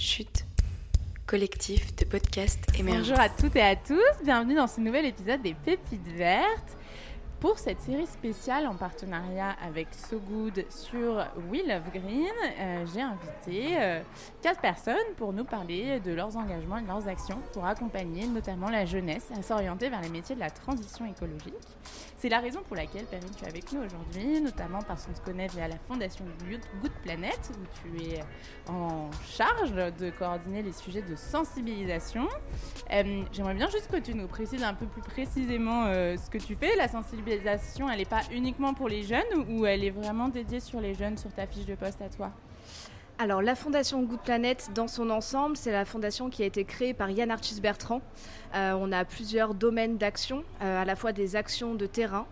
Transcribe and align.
Chute, 0.00 0.46
collectif 1.26 1.94
de 1.96 2.06
podcasts 2.06 2.64
émergents. 2.78 3.00
Bonjour 3.00 3.20
à 3.20 3.28
toutes 3.28 3.54
et 3.56 3.60
à 3.60 3.76
tous, 3.76 4.24
bienvenue 4.24 4.54
dans 4.54 4.66
ce 4.66 4.80
nouvel 4.80 5.04
épisode 5.04 5.42
des 5.42 5.52
Pépites 5.52 6.08
Vertes. 6.16 6.78
Pour 7.40 7.58
cette 7.58 7.80
série 7.80 8.06
spéciale 8.06 8.66
en 8.66 8.74
partenariat 8.74 9.56
avec 9.66 9.88
So 9.94 10.20
Good 10.20 10.66
sur 10.68 11.26
We 11.50 11.62
Love 11.66 11.90
Green, 11.90 12.28
euh, 12.58 12.84
j'ai 12.92 13.00
invité 13.00 13.80
euh, 13.80 14.02
quatre 14.42 14.60
personnes 14.60 14.96
pour 15.16 15.32
nous 15.32 15.44
parler 15.44 16.00
de 16.00 16.12
leurs 16.12 16.36
engagements 16.36 16.76
et 16.76 16.82
de 16.82 16.86
leurs 16.86 17.08
actions 17.08 17.38
pour 17.54 17.64
accompagner 17.64 18.26
notamment 18.26 18.68
la 18.68 18.84
jeunesse 18.84 19.30
à 19.34 19.42
s'orienter 19.42 19.88
vers 19.88 20.02
les 20.02 20.10
métiers 20.10 20.34
de 20.34 20.40
la 20.40 20.50
transition 20.50 21.06
écologique. 21.06 21.54
C'est 22.18 22.28
la 22.28 22.40
raison 22.40 22.60
pour 22.62 22.76
laquelle, 22.76 23.06
Perrine, 23.06 23.30
tu 23.34 23.42
es 23.46 23.48
avec 23.48 23.72
nous 23.72 23.80
aujourd'hui, 23.80 24.42
notamment 24.42 24.82
parce 24.82 25.06
qu'on 25.06 25.14
se 25.14 25.22
connaît 25.22 25.46
via 25.46 25.66
la 25.66 25.78
fondation 25.88 26.26
Good 26.46 26.92
Planet, 27.02 27.52
où 27.54 27.88
tu 27.88 28.04
es 28.04 28.20
en 28.68 29.10
charge 29.24 29.72
de 29.72 30.10
coordonner 30.10 30.60
les 30.60 30.72
sujets 30.72 31.00
de 31.00 31.16
sensibilisation. 31.16 32.28
Euh, 32.92 33.22
j'aimerais 33.32 33.54
bien 33.54 33.68
juste 33.68 33.88
que 33.88 33.98
tu 33.98 34.14
nous 34.14 34.26
précises 34.26 34.62
un 34.64 34.74
peu 34.74 34.86
plus 34.86 35.02
précisément 35.02 35.84
ce 35.86 36.28
que 36.28 36.38
tu 36.38 36.56
fais, 36.56 36.74
la 36.76 36.88
sensibilisation 36.88 37.88
elle 37.88 37.98
n'est 37.98 38.04
pas 38.04 38.22
uniquement 38.32 38.74
pour 38.74 38.88
les 38.88 39.04
jeunes 39.04 39.46
ou 39.48 39.64
elle 39.64 39.84
est 39.84 39.90
vraiment 39.90 40.28
dédiée 40.28 40.60
sur 40.60 40.80
les 40.80 40.94
jeunes 40.94 41.16
sur 41.16 41.32
ta 41.32 41.46
fiche 41.46 41.66
de 41.66 41.76
poste 41.76 42.02
à 42.02 42.08
toi? 42.08 42.32
Alors 43.20 43.42
la 43.42 43.54
fondation 43.54 44.02
Good 44.02 44.20
Planet 44.20 44.70
dans 44.74 44.88
son 44.88 45.10
ensemble, 45.10 45.54
c'est 45.54 45.72
la 45.72 45.84
fondation 45.84 46.30
qui 46.30 46.42
a 46.42 46.46
été 46.46 46.64
créée 46.64 46.94
par 46.94 47.10
Yann 47.10 47.30
Archis 47.30 47.60
Bertrand. 47.60 48.00
Euh, 48.54 48.72
on 48.72 48.90
a 48.92 49.04
plusieurs 49.04 49.52
domaines 49.52 49.98
d'action, 49.98 50.42
euh, 50.62 50.80
à 50.80 50.86
la 50.86 50.96
fois 50.96 51.12
des 51.12 51.36
actions 51.36 51.74
de 51.74 51.84
terrain 51.84 52.26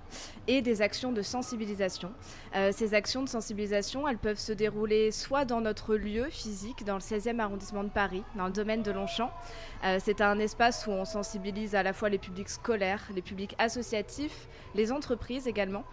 et 0.46 0.62
des 0.62 0.80
actions 0.80 1.12
de 1.12 1.20
sensibilisation. 1.20 2.10
Euh, 2.56 2.70
ces 2.72 2.94
actions 2.94 3.22
de 3.22 3.28
sensibilisation, 3.28 4.08
elles 4.08 4.16
peuvent 4.16 4.38
se 4.38 4.52
dérouler 4.52 5.12
soit 5.12 5.44
dans 5.44 5.60
notre 5.60 5.94
lieu 5.94 6.24
physique, 6.30 6.86
dans 6.86 6.94
le 6.94 7.00
16e 7.00 7.38
arrondissement 7.38 7.84
de 7.84 7.90
Paris, 7.90 8.22
dans 8.34 8.46
le 8.46 8.52
domaine 8.52 8.82
de 8.82 8.90
Longchamp. 8.90 9.30
c'est 10.00 10.22
un 10.22 10.38
espace 10.38 10.86
où 10.86 10.90
on 10.90 11.04
sensibilise 11.04 11.74
à 11.74 11.82
la 11.82 11.92
fois 11.92 12.08
les 12.08 12.18
publics 12.18 12.48
scolaires, 12.48 13.02
les 13.14 13.22
publics 13.22 13.54
associatifs, 13.58 14.48
les 14.74 14.90
entreprises 14.90 15.46
également, 15.46 15.84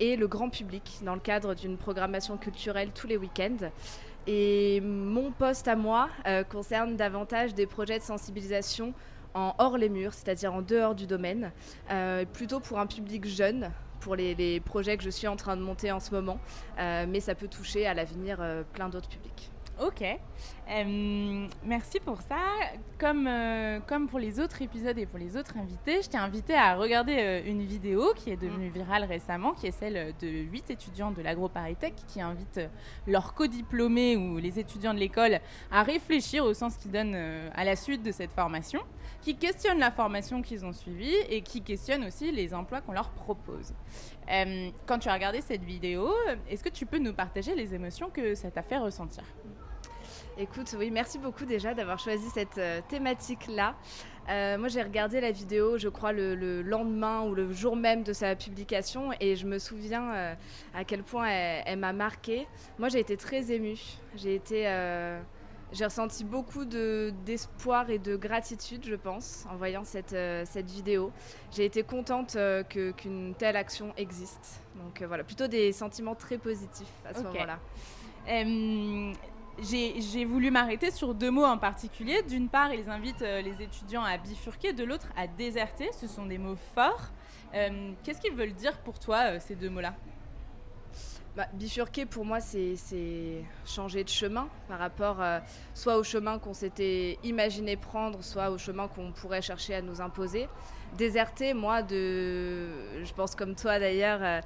et 0.00 0.16
le 0.16 0.26
grand 0.26 0.50
public, 0.50 0.98
dans 1.02 1.14
le 1.14 1.20
cadre 1.20 1.54
d'une 1.54 1.78
programmation 1.78 2.36
culturelle 2.36 2.90
tous 2.92 3.06
les 3.06 3.16
week-ends. 3.16 3.70
Et 4.26 4.80
mon 4.80 5.30
poste 5.30 5.68
à 5.68 5.76
moi 5.76 6.08
euh, 6.26 6.42
concerne 6.42 6.96
davantage 6.96 7.54
des 7.54 7.66
projets 7.66 7.98
de 7.98 8.04
sensibilisation 8.04 8.92
en 9.34 9.54
hors 9.58 9.78
les 9.78 9.88
murs, 9.88 10.14
c'est-à-dire 10.14 10.52
en 10.52 10.62
dehors 10.62 10.94
du 10.94 11.06
domaine, 11.06 11.52
euh, 11.90 12.24
plutôt 12.24 12.58
pour 12.58 12.78
un 12.78 12.86
public 12.86 13.26
jeune, 13.26 13.70
pour 14.00 14.16
les, 14.16 14.60
projets 14.60 14.96
que 14.96 15.04
je 15.04 15.10
suis 15.10 15.28
en 15.28 15.36
train 15.36 15.56
de 15.56 15.62
monter 15.62 15.92
en 15.92 16.00
ce 16.00 16.10
moment, 16.10 16.38
euh, 16.78 17.06
mais 17.08 17.20
ça 17.20 17.34
peut 17.34 17.48
toucher 17.48 17.86
à 17.86 17.94
l'avenir 17.94 18.38
plein 18.72 18.88
d'autres 18.88 19.08
publics. 19.08 19.50
Ok, 19.80 20.02
euh, 20.68 21.46
merci 21.64 22.00
pour 22.00 22.20
ça. 22.22 22.38
Comme, 22.98 23.26
euh, 23.28 23.78
comme 23.86 24.08
pour 24.08 24.18
les 24.18 24.40
autres 24.40 24.62
épisodes 24.62 24.98
et 24.98 25.06
pour 25.06 25.18
les 25.18 25.36
autres 25.36 25.56
invités, 25.56 26.02
je 26.02 26.08
t'ai 26.08 26.16
invité 26.16 26.54
à 26.54 26.74
regarder 26.74 27.16
euh, 27.18 27.42
une 27.46 27.62
vidéo 27.62 28.12
qui 28.16 28.30
est 28.30 28.36
devenue 28.36 28.68
virale 28.68 29.04
récemment, 29.04 29.52
qui 29.52 29.68
est 29.68 29.72
celle 29.72 30.14
de 30.20 30.26
huit 30.26 30.68
étudiants 30.70 31.12
de 31.12 31.22
l'AgroParisTech 31.22 31.94
qui 32.08 32.20
invitent 32.20 32.60
leurs 33.06 33.34
co-diplômés 33.34 34.16
ou 34.16 34.38
les 34.38 34.58
étudiants 34.58 34.94
de 34.94 34.98
l'école 34.98 35.38
à 35.70 35.84
réfléchir 35.84 36.44
au 36.44 36.52
sens 36.52 36.76
qu'ils 36.76 36.90
donnent 36.90 37.14
à 37.14 37.64
la 37.64 37.76
suite 37.76 38.02
de 38.02 38.10
cette 38.10 38.32
formation, 38.32 38.80
qui 39.20 39.36
questionnent 39.36 39.78
la 39.78 39.92
formation 39.92 40.42
qu'ils 40.42 40.64
ont 40.64 40.72
suivie 40.72 41.16
et 41.28 41.42
qui 41.42 41.62
questionnent 41.62 42.04
aussi 42.04 42.32
les 42.32 42.54
emplois 42.54 42.80
qu'on 42.80 42.92
leur 42.92 43.10
propose. 43.10 43.72
quand 44.86 44.98
tu 44.98 45.08
as 45.08 45.14
regardé 45.14 45.42
cette 45.42 45.62
vidéo, 45.62 46.10
est-ce 46.48 46.64
que 46.64 46.70
tu 46.70 46.86
peux 46.86 46.98
nous 46.98 47.12
partager 47.12 47.54
les 47.54 47.74
émotions 47.74 48.10
que 48.10 48.34
ça 48.34 48.50
t'a 48.50 48.62
fait 48.62 48.78
ressentir? 48.78 49.24
Écoute, 50.38 50.76
oui, 50.78 50.90
merci 50.90 51.18
beaucoup 51.18 51.46
déjà 51.46 51.72
d'avoir 51.72 51.98
choisi 51.98 52.28
cette 52.28 52.58
euh, 52.58 52.82
thématique-là. 52.90 53.74
Euh, 54.28 54.58
moi, 54.58 54.68
j'ai 54.68 54.82
regardé 54.82 55.18
la 55.18 55.30
vidéo, 55.30 55.78
je 55.78 55.88
crois, 55.88 56.12
le, 56.12 56.60
lendemain 56.60 57.22
ou 57.22 57.34
le 57.34 57.50
jour 57.52 57.74
même 57.74 58.02
de 58.02 58.12
sa 58.12 58.36
publication 58.36 59.12
et 59.18 59.34
je 59.34 59.46
me 59.46 59.58
souviens 59.58 60.12
euh, 60.12 60.34
à 60.74 60.84
quel 60.84 61.02
point 61.02 61.26
elle, 61.26 61.78
m'a 61.78 61.94
marquée. 61.94 62.46
Moi, 62.78 62.90
j'ai 62.90 62.98
été 62.98 63.16
très 63.16 63.50
émue. 63.50 63.80
J'ai 64.14 64.34
été. 64.34 64.64
j'ai 65.72 65.84
ressenti 65.86 66.22
beaucoup 66.22 66.66
d'espoir 66.66 67.88
et 67.88 67.98
de 67.98 68.16
gratitude, 68.16 68.84
je 68.84 68.94
pense, 68.94 69.46
en 69.50 69.56
voyant 69.56 69.84
cette, 69.84 70.16
cette 70.44 70.70
vidéo. 70.70 71.12
J'ai 71.50 71.64
été 71.64 71.82
contente 71.82 72.36
qu'une 72.68 73.34
telle 73.38 73.56
action 73.56 73.94
existe. 73.96 74.62
Donc 74.76 75.02
voilà, 75.02 75.24
plutôt 75.24 75.46
des 75.46 75.72
sentiments 75.72 76.14
très 76.14 76.36
positifs 76.36 76.92
à 77.08 77.14
ce 77.14 77.22
moment-là 77.22 77.58
j'ai 79.60 80.24
voulu 80.24 80.50
m'arrêter 80.50 80.90
sur 80.90 81.14
deux 81.14 81.30
mots 81.30 81.44
en 81.44 81.58
particulier. 81.58 82.22
D'une 82.22 82.48
part, 82.48 82.72
ils 82.72 82.88
invitent 82.90 83.22
euh, 83.22 83.40
les 83.40 83.62
étudiants 83.62 84.04
à 84.04 84.18
bifurquer, 84.18 84.72
de 84.72 84.84
l'autre 84.84 85.08
à 85.16 85.26
déserter. 85.26 85.90
Ce 85.98 86.06
sont 86.06 86.26
des 86.26 86.38
mots 86.38 86.56
forts. 86.74 87.10
Euh, 87.54 87.92
qu'est-ce 88.04 88.20
qu'ils 88.20 88.34
veulent 88.34 88.52
dire 88.52 88.78
pour 88.78 88.98
toi, 88.98 89.32
euh, 89.32 89.38
ces 89.40 89.54
deux 89.54 89.70
mots-là? 89.70 89.94
Bah, 91.36 91.46
bifurquer 91.52 92.06
pour 92.06 92.24
moi 92.24 92.40
c'est 92.40 92.74
changer 93.66 94.02
de 94.02 94.08
chemin 94.08 94.48
par 94.68 94.78
rapport 94.78 95.18
soit 95.74 95.98
au 95.98 96.02
chemin 96.02 96.38
qu'on 96.38 96.54
s'était 96.54 97.18
imaginé 97.22 97.76
prendre, 97.76 98.24
soit 98.24 98.50
au 98.50 98.58
chemin 98.58 98.88
qu'on 98.88 99.12
pourrait 99.12 99.42
chercher 99.42 99.74
à 99.74 99.82
nous 99.82 100.00
imposer. 100.00 100.48
Déserter, 100.96 101.52
moi, 101.52 101.82
de, 101.82 103.04
je 103.04 103.12
pense 103.12 103.34
comme 103.34 103.54
toi 103.54 103.78
d'ailleurs, 103.78 104.42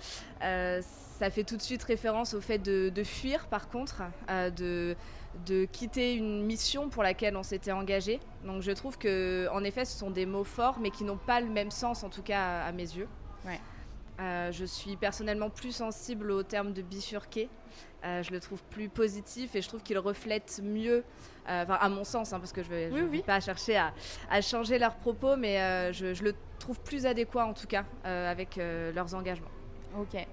ça 1.20 1.28
fait 1.28 1.44
tout 1.44 1.58
de 1.58 1.62
suite 1.62 1.82
référence 1.82 2.32
au 2.32 2.40
fait 2.40 2.56
de, 2.58 3.04
fuir, 3.04 3.46
par 3.48 3.68
contre, 3.68 4.02
euh, 4.30 4.48
de, 4.48 4.96
de 5.44 5.66
quitter 5.66 6.14
une 6.14 6.46
mission 6.46 6.88
pour 6.88 7.02
laquelle 7.02 7.36
on 7.36 7.42
s'était 7.42 7.72
engagé. 7.72 8.20
Donc 8.46 8.62
je 8.62 8.72
trouve 8.72 8.96
que, 8.96 9.46
en 9.52 9.62
effet, 9.62 9.84
ce 9.84 9.98
sont 9.98 10.10
des 10.10 10.24
mots 10.24 10.44
forts, 10.44 10.78
mais 10.80 10.90
qui 10.90 11.04
n'ont 11.04 11.18
pas 11.18 11.42
le 11.42 11.50
même 11.50 11.70
sens, 11.70 12.04
en 12.04 12.08
tout 12.08 12.22
cas 12.22 12.62
à, 12.62 12.72
mes 12.72 12.84
yeux. 12.84 13.06
Euh, 14.20 14.52
je 14.52 14.64
suis 14.64 14.96
personnellement 14.96 15.50
plus 15.50 15.72
sensible 15.72 16.30
au 16.30 16.42
terme 16.42 16.72
de 16.72 16.82
bifurquer. 16.82 17.48
Euh, 18.04 18.22
je 18.22 18.30
le 18.30 18.40
trouve 18.40 18.62
plus 18.64 18.88
positif 18.88 19.54
et 19.54 19.62
je 19.62 19.68
trouve 19.68 19.82
qu'il 19.82 19.98
reflète 19.98 20.60
mieux, 20.62 21.04
enfin 21.46 21.74
à 21.74 21.88
mon 21.88 22.04
sens, 22.04 22.32
hein, 22.32 22.38
parce 22.38 22.52
que 22.52 22.62
je 22.62 22.70
ne 22.70 23.06
vais, 23.06 23.22
pas 23.22 23.40
chercher 23.40 23.76
à, 23.76 23.92
à, 24.30 24.40
changer 24.40 24.78
leurs 24.78 24.96
propos, 24.96 25.36
mais 25.36 25.92
je, 25.92 26.14
je, 26.14 26.24
le 26.24 26.34
trouve 26.58 26.80
plus 26.80 27.04
adéquat 27.04 27.44
en 27.44 27.52
tout 27.52 27.66
cas 27.66 27.84
avec 28.04 28.56
leurs 28.56 29.14
engagements. 29.14 29.50
Ok. 29.98 30.26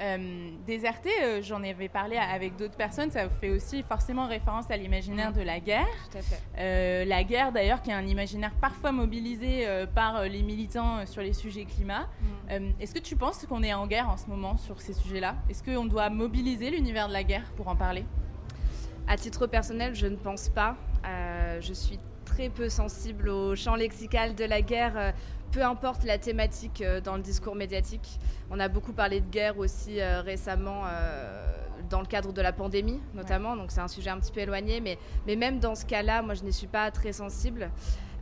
Euh, 0.00 0.50
déserter, 0.66 1.10
euh, 1.22 1.42
j'en 1.42 1.62
avais 1.62 1.88
parlé 1.88 2.16
avec 2.16 2.56
d'autres 2.56 2.76
personnes, 2.76 3.10
ça 3.10 3.28
fait 3.28 3.50
aussi 3.50 3.84
forcément 3.84 4.26
référence 4.26 4.70
à 4.70 4.76
l'imaginaire 4.76 5.30
mm. 5.30 5.34
de 5.34 5.40
la 5.42 5.60
guerre. 5.60 5.86
Tout 6.10 6.18
à 6.18 6.22
fait. 6.22 6.40
Euh, 6.58 7.04
la 7.04 7.22
guerre, 7.22 7.52
d'ailleurs, 7.52 7.82
qui 7.82 7.90
est 7.90 7.94
un 7.94 8.06
imaginaire 8.06 8.52
parfois 8.60 8.90
mobilisé 8.92 9.66
par 9.94 10.24
les 10.24 10.42
militants 10.42 11.06
sur 11.06 11.22
les 11.22 11.32
sujets 11.32 11.64
climat. 11.64 12.08
Mm. 12.50 12.70
Est-ce 12.80 12.94
que 12.94 12.98
tu 12.98 13.16
penses 13.16 13.44
qu'on 13.46 13.62
est 13.62 13.74
en 13.74 13.86
guerre 13.86 14.08
en 14.08 14.16
ce 14.16 14.26
moment 14.26 14.56
sur 14.56 14.80
ces 14.80 14.92
sujets-là? 14.92 15.36
Est-ce 15.48 15.62
qu'on 15.62 15.84
doit 15.84 16.10
mobiliser 16.10 16.70
l'univers 16.70 17.08
de 17.08 17.12
la 17.12 17.22
guerre 17.22 17.50
pour 17.56 17.68
en 17.68 17.76
parler? 17.76 18.04
À 19.06 19.16
titre 19.16 19.46
personnel, 19.46 19.94
je 19.94 20.06
ne 20.06 20.16
pense 20.16 20.48
pas. 20.48 20.76
je 21.60 21.72
suis 21.72 21.98
très 22.24 22.48
peu 22.48 22.68
sensible 22.68 23.28
au 23.28 23.54
champ 23.54 23.74
lexical 23.74 24.34
de 24.34 24.44
la 24.44 24.62
guerre 24.62 25.12
peu 25.52 25.62
importe 25.62 26.04
la 26.04 26.18
thématique 26.18 26.80
euh, 26.80 27.00
dans 27.00 27.16
le 27.16 27.22
discours 27.22 27.54
médiatique. 27.54 28.18
On 28.50 28.58
a 28.58 28.68
beaucoup 28.68 28.92
parlé 28.92 29.20
de 29.20 29.30
guerre 29.30 29.58
aussi 29.58 30.00
euh, 30.00 30.22
récemment 30.22 30.82
euh, 30.86 31.46
dans 31.90 32.00
le 32.00 32.06
cadre 32.06 32.32
de 32.32 32.40
la 32.40 32.52
pandémie 32.52 33.00
notamment, 33.14 33.54
donc 33.54 33.70
c'est 33.70 33.80
un 33.80 33.88
sujet 33.88 34.10
un 34.10 34.18
petit 34.18 34.32
peu 34.32 34.40
éloigné, 34.40 34.80
mais, 34.80 34.98
mais 35.26 35.36
même 35.36 35.60
dans 35.60 35.74
ce 35.74 35.84
cas-là, 35.84 36.22
moi 36.22 36.34
je 36.34 36.42
n'y 36.42 36.52
suis 36.52 36.66
pas 36.66 36.90
très 36.90 37.12
sensible. 37.12 37.70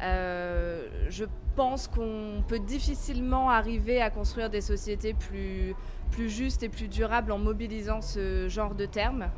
je 0.00 1.24
pense 1.54 1.86
qu'on 1.88 2.42
peut 2.48 2.58
difficilement 2.58 3.50
arriver 3.50 4.00
à 4.02 4.10
construire 4.10 4.50
des 4.50 4.60
sociétés 4.60 5.14
plus, 5.14 5.74
plus 6.10 6.30
justes 6.30 6.62
et 6.62 6.68
plus 6.68 6.88
durables 6.88 7.32
en 7.32 7.38
mobilisant 7.38 8.00
ce 8.00 8.48
genre 8.48 8.74
de 8.74 8.86
termes. 8.86 9.30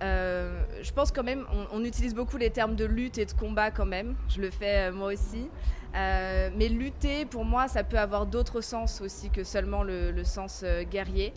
Je 0.00 0.92
pense 0.92 1.10
quand 1.10 1.24
même, 1.24 1.46
on, 1.72 1.84
utilise 1.84 2.14
beaucoup 2.14 2.36
les 2.36 2.50
termes 2.50 2.76
de 2.76 2.84
lutte 2.84 3.18
et 3.18 3.26
de 3.26 3.32
combat 3.32 3.70
quand 3.70 3.86
même. 3.86 4.14
Je 4.28 4.40
le 4.40 4.50
fais 4.50 4.90
moi 4.92 5.12
aussi. 5.12 5.48
Euh, 5.96 6.50
mais 6.54 6.68
lutter, 6.68 7.24
pour 7.24 7.44
moi, 7.44 7.68
ça 7.68 7.82
peut 7.82 7.98
avoir 7.98 8.26
d'autres 8.26 8.60
sens 8.60 9.00
aussi 9.00 9.30
que 9.30 9.44
seulement 9.44 9.82
le, 9.82 10.24
sens 10.24 10.62
euh, 10.64 10.82
guerrier. 10.82 11.32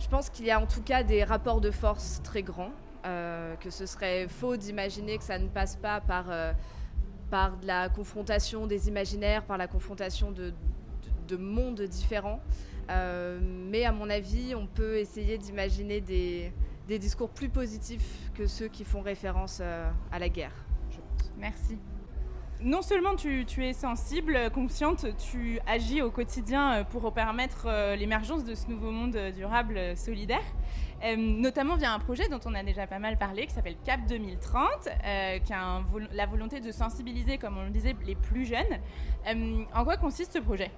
Je 0.00 0.08
pense 0.08 0.28
qu'il 0.28 0.46
y 0.46 0.50
a 0.50 0.60
en 0.60 0.66
tout 0.66 0.82
cas 0.82 1.04
des 1.04 1.22
rapports 1.22 1.60
de 1.60 1.70
force 1.70 2.20
très 2.24 2.42
grands, 2.42 2.72
euh, 3.06 3.54
que 3.56 3.70
ce 3.70 3.86
serait 3.86 4.26
faux 4.28 4.56
d'imaginer 4.56 5.18
que 5.18 5.24
ça 5.24 5.38
ne 5.38 5.46
passe 5.46 5.76
pas 5.76 6.00
par, 6.00 6.24
par 7.30 7.52
la 7.62 7.88
confrontation 7.88 8.66
des 8.66 8.88
imaginaires, 8.88 9.44
par 9.44 9.58
la 9.58 9.68
confrontation 9.68 10.32
de, 10.32 10.52
de, 11.28 11.36
mondes 11.36 11.82
différents. 11.82 12.40
mais 12.90 13.84
à 13.84 13.92
mon 13.92 14.10
avis, 14.10 14.56
on 14.56 14.66
peut 14.66 14.96
essayer 14.96 15.38
d'imaginer 15.38 16.00
des, 16.00 16.52
des, 16.88 16.98
discours 16.98 17.30
plus 17.30 17.48
positifs 17.48 18.30
que 18.34 18.46
ceux 18.46 18.68
qui 18.68 18.84
font 18.84 19.00
référence 19.00 19.60
à 19.60 20.18
la 20.18 20.28
guerre. 20.28 20.54
Merci. 21.38 21.78
non 22.60 22.82
seulement 22.82 23.16
tu, 23.16 23.44
es 23.64 23.72
sensible, 23.72 24.50
consciente, 24.54 25.06
tu 25.16 25.58
agis 25.66 26.02
au 26.02 26.10
quotidien 26.10 26.84
pour 26.90 27.12
permettre 27.12 27.94
l'émergence 27.96 28.44
de 28.44 28.54
ce 28.54 28.68
nouveau 28.68 28.90
monde 28.92 29.16
durable, 29.34 29.96
solidaire. 29.96 30.44
notamment 31.16 31.76
via 31.76 31.92
un 31.92 31.98
projet 31.98 32.28
dont 32.28 32.40
on 32.44 32.54
a 32.54 32.62
déjà 32.62 32.86
pas 32.86 33.00
mal 33.00 33.18
parlé, 33.18 33.46
qui 33.46 33.54
s'appelle 33.54 33.76
CAP 33.84 34.06
2030, 34.06 34.88
qui 35.44 35.52
a 35.52 35.82
la 36.12 36.26
volonté 36.26 36.60
de 36.60 36.70
sensibiliser, 36.70 37.38
comme 37.38 37.58
on 37.58 37.64
le 37.64 37.70
disait, 37.70 37.96
les 38.04 38.14
plus 38.14 38.44
jeunes. 38.44 38.78
en 39.74 39.84
quoi 39.84 39.96
consiste 39.96 40.34
ce 40.34 40.38
projet? 40.38 40.70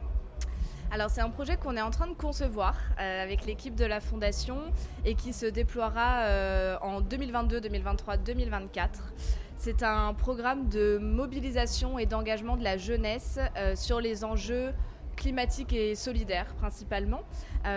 Alors 0.95 1.11
c'est 1.11 1.21
un 1.21 1.31
projet 1.31 1.57
qu'on 1.57 1.77
est 1.77 1.83
en 1.83 1.91
train 1.91 2.07
de 2.07 2.13
concevoir 2.13 2.77
euh, 3.01 3.23
avec 3.25 3.47
l'équipe 3.47 3.75
de 3.75 3.85
la 3.85 3.99
Fondation 3.99 4.59
et 5.05 5.17
qui 5.17 5.33
se 5.33 5.45
déploiera 5.45 6.21
euh, 6.27 6.77
en 6.83 7.01
2022, 7.01 7.61
2023, 7.61 8.17
2024. 8.19 9.13
C'est 9.57 9.83
un 9.83 10.15
programme 10.15 10.69
de 10.69 10.99
mobilisation 10.99 11.99
et 11.99 12.07
d'engagement 12.07 12.57
de 12.57 12.63
la 12.63 12.77
jeunesse 12.77 13.41
euh, 13.57 13.75
sur 13.75 14.01
les 14.01 14.25
enjeux 14.25 14.73
climatiques 15.17 15.73
et 15.73 15.97
solidaires 15.97 16.55
principalement. 16.57 17.23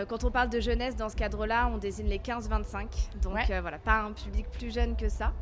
quand 0.10 0.24
on 0.24 0.32
parle 0.32 0.50
de 0.50 0.60
jeunesse 0.60 0.96
dans 0.96 1.08
ce 1.08 1.16
cadre-là, 1.16 1.70
on 1.72 1.78
désigne 1.78 2.08
les 2.08 2.18
15-25, 2.18 2.88
donc 3.22 3.38
voilà, 3.62 3.78
pas 3.78 4.02
un 4.02 4.12
public 4.12 4.48
plus 4.50 4.74
jeune 4.74 4.96
que 4.96 5.08
ça. 5.08 5.34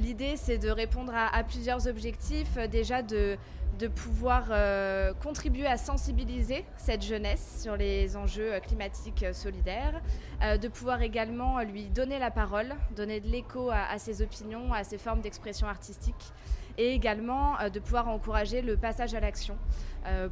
L'idée, 0.00 0.36
c'est 0.36 0.58
de 0.58 0.70
répondre 0.70 1.12
à 1.14 1.42
plusieurs 1.44 1.86
objectifs. 1.88 2.56
déjà 2.70 3.02
de 3.02 3.36
de 3.78 3.86
pouvoir 3.86 4.46
euh, 4.50 5.12
contribuer 5.22 5.66
à 5.66 5.76
sensibiliser 5.76 6.64
cette 6.76 7.02
jeunesse 7.02 7.60
sur 7.62 7.76
les 7.76 8.16
enjeux 8.16 8.54
euh, 8.54 8.60
climatiques 8.60 9.22
euh, 9.22 9.32
solidaires, 9.32 10.00
de 10.40 10.68
pouvoir 10.68 11.02
également 11.02 11.60
lui 11.62 11.86
donner 11.86 12.20
la 12.20 12.30
parole, 12.30 12.72
donner 12.94 13.18
de 13.18 13.26
l'écho 13.26 13.70
à, 13.70 13.98
ses 13.98 14.22
opinions, 14.22 14.72
à 14.72 14.84
ses 14.84 14.96
formes 14.96 15.20
d'expression 15.20 15.66
artistique, 15.66 16.32
et 16.76 16.92
également 16.92 17.56
de 17.68 17.80
pouvoir 17.80 18.06
encourager 18.06 18.62
le 18.62 18.76
passage 18.76 19.14
à 19.14 19.20
l'action 19.20 19.56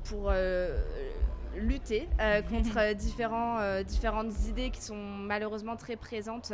pour 0.05 0.33
lutter 1.57 2.09
contre 2.49 2.95
différents, 2.95 3.83
différentes 3.83 4.33
idées 4.49 4.71
qui 4.71 4.81
sont 4.81 4.95
malheureusement 4.95 5.75
très 5.75 5.97
présentes 5.97 6.53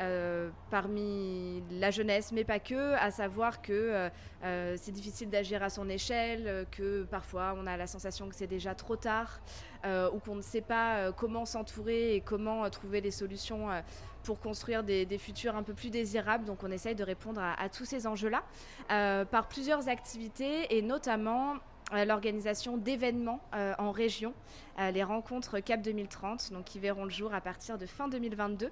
euh, 0.00 0.50
parmi 0.70 1.62
la 1.72 1.90
jeunesse, 1.90 2.30
mais 2.30 2.44
pas 2.44 2.60
que, 2.60 2.94
à 2.94 3.10
savoir 3.10 3.60
que 3.60 3.72
euh, 3.72 4.08
euh, 4.44 4.76
c'est 4.78 4.92
difficile 4.92 5.28
d'agir 5.28 5.62
à 5.62 5.70
son 5.70 5.88
échelle, 5.88 6.66
que 6.70 7.02
parfois 7.02 7.54
on 7.56 7.66
a 7.66 7.76
la 7.76 7.88
sensation 7.88 8.28
que 8.28 8.36
c'est 8.36 8.46
déjà 8.46 8.76
trop 8.76 8.94
tard, 8.94 9.40
ou 9.84 10.18
qu'on 10.18 10.36
ne 10.36 10.42
sait 10.42 10.60
pas 10.60 11.12
comment 11.12 11.44
s'entourer 11.44 12.14
et 12.14 12.20
comment 12.20 12.68
trouver 12.70 13.00
les 13.00 13.10
solutions 13.10 13.68
pour 14.24 14.40
construire 14.40 14.82
des, 14.82 15.18
futurs 15.18 15.56
un 15.56 15.62
peu 15.62 15.72
plus 15.72 15.90
désirables. 15.90 16.44
Donc 16.44 16.62
on 16.64 16.70
essaye 16.70 16.94
de 16.94 17.04
répondre 17.04 17.40
à 17.40 17.68
tous 17.68 17.84
ces 17.84 18.06
enjeux-là 18.06 18.42
par 19.24 19.48
plusieurs 19.48 19.88
activités 19.88 20.76
et 20.76 20.82
notamment 20.82 21.54
l'organisation 21.92 22.76
d'événements 22.76 23.40
euh, 23.54 23.74
en 23.78 23.90
région, 23.90 24.34
euh, 24.78 24.90
les 24.90 25.02
rencontres 25.02 25.60
CAP 25.60 25.82
2030, 25.82 26.52
donc 26.52 26.64
qui 26.64 26.78
verront 26.78 27.04
le 27.04 27.10
jour 27.10 27.32
à 27.32 27.40
partir 27.40 27.78
de 27.78 27.86
fin 27.86 28.08
2022, 28.08 28.70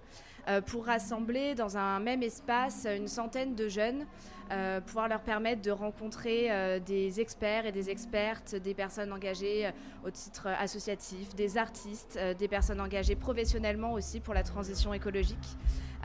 euh, 0.49 0.61
pour 0.61 0.87
rassembler 0.87 1.55
dans 1.55 1.77
un 1.77 1.99
même 2.01 2.23
espace 2.23 2.87
une 2.89 3.09
centaine 3.09 3.55
de 3.55 3.69
jeunes, 3.69 4.07
pouvoir 4.87 5.09
leur 5.09 5.23
permettre 5.23 5.61
de 5.61 5.73
rencontrer 5.73 6.81
des 6.87 7.21
experts 7.21 7.67
et 7.67 7.73
des 7.73 7.91
expertes, 7.91 8.55
des 8.55 8.75
personnes 8.75 9.13
engagées 9.13 9.69
au 10.05 10.11
titre 10.13 10.47
associatif, 10.47 11.35
des 11.35 11.59
artistes, 11.59 12.17
des 12.39 12.47
personnes 12.47 12.81
engagées 12.81 13.17
professionnellement 13.17 13.93
aussi 13.95 14.21
pour 14.21 14.35
la 14.35 14.45
transition 14.45 14.95
écologique. 14.95 15.57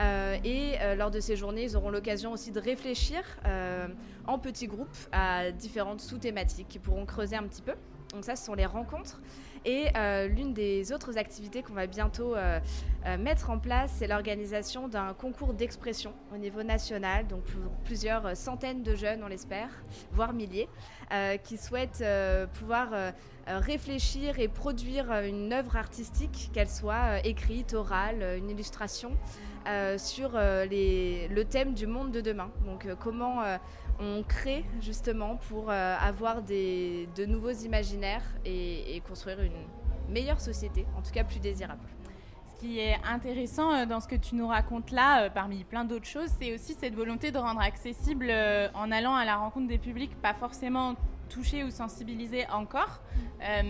Euh, 0.01 0.38
et 0.44 0.74
euh, 0.81 0.95
lors 0.95 1.12
de 1.12 1.19
ces 1.19 1.36
journées, 1.36 1.63
ils 1.63 1.77
auront 1.77 1.89
l'occasion 1.89 2.31
aussi 2.31 2.51
de 2.51 2.59
réfléchir 2.59 3.21
euh, 3.45 3.88
en 4.27 4.39
petits 4.39 4.68
groupes 4.68 4.98
à 5.12 5.51
différentes 5.51 6.01
sous-thématiques 6.01 6.68
qui 6.69 6.80
pourront 6.80 7.06
creuser 7.06 7.36
un 7.36 7.44
petit 7.44 7.62
peu. 7.62 7.74
Donc 8.13 8.25
ça, 8.25 8.36
ce 8.36 8.45
sont 8.45 8.56
les 8.56 8.65
rencontres. 8.65 9.21
Et 9.63 9.89
l'une 10.27 10.53
des 10.53 10.92
autres 10.92 11.19
activités 11.19 11.62
qu'on 11.62 11.75
va 11.75 11.86
bientôt 11.86 12.36
mettre 13.19 13.51
en 13.51 13.59
place, 13.59 13.92
c'est 13.95 14.07
l'organisation 14.07 14.88
d'un 14.88 15.13
concours 15.13 15.53
d'expression 15.53 16.12
au 16.33 16.38
niveau 16.38 16.63
national, 16.63 17.27
donc 17.27 17.44
plusieurs 17.86 18.36
centaines 18.36 18.81
de 18.81 18.95
jeunes, 18.95 19.24
on 19.24 19.27
l'espère, 19.27 19.69
voire 20.12 20.33
milliers, 20.33 20.68
qui 21.44 21.57
souhaitent 21.57 22.04
pouvoir 22.59 22.89
réfléchir 23.47 24.39
et 24.39 24.47
produire 24.47 25.11
une 25.23 25.51
œuvre 25.53 25.77
artistique, 25.77 26.49
qu'elle 26.53 26.69
soit 26.69 27.25
écrite, 27.25 27.73
orale, 27.73 28.38
une 28.38 28.49
illustration, 28.49 29.11
euh, 29.67 29.99
sur 29.99 30.31
euh, 30.33 30.65
le 30.65 31.43
thème 31.43 31.75
du 31.75 31.85
monde 31.85 32.11
de 32.11 32.19
demain. 32.19 32.49
Donc 32.65 32.85
euh, 32.85 32.95
comment 32.99 33.43
on 33.99 34.23
crée 34.23 34.65
justement 34.79 35.35
pour 35.35 35.69
avoir 35.69 36.41
de 36.41 37.25
nouveaux 37.25 37.51
imaginaires 37.51 38.23
et, 38.45 39.01
construire 39.07 39.41
une 39.41 40.11
meilleure 40.11 40.39
société, 40.39 40.87
en 40.97 41.01
tout 41.03 41.11
cas 41.11 41.23
plus 41.23 41.39
désirable 41.39 41.81
Ce 42.47 42.59
qui 42.59 42.79
est 42.79 42.97
intéressant 43.03 43.85
dans 43.85 43.99
ce 43.99 44.07
que 44.07 44.15
tu 44.15 44.33
nous 44.33 44.47
racontes 44.47 44.89
là, 44.89 45.29
parmi 45.29 45.63
plein 45.63 45.85
d'autres 45.85 46.07
choses, 46.07 46.29
c'est 46.39 46.51
aussi 46.53 46.75
cette 46.79 46.95
volonté 46.95 47.31
de 47.31 47.37
rendre 47.37 47.61
accessible 47.61 48.33
en 48.73 48.91
allant 48.91 49.13
à 49.13 49.23
la 49.23 49.35
rencontre 49.35 49.67
des 49.67 49.77
publics, 49.77 50.19
pas 50.19 50.33
forcément 50.33 50.95
toucher 51.31 51.63
ou 51.63 51.72
sensibiliser 51.72 52.45
encore. 52.51 53.00
Euh, 53.42 53.63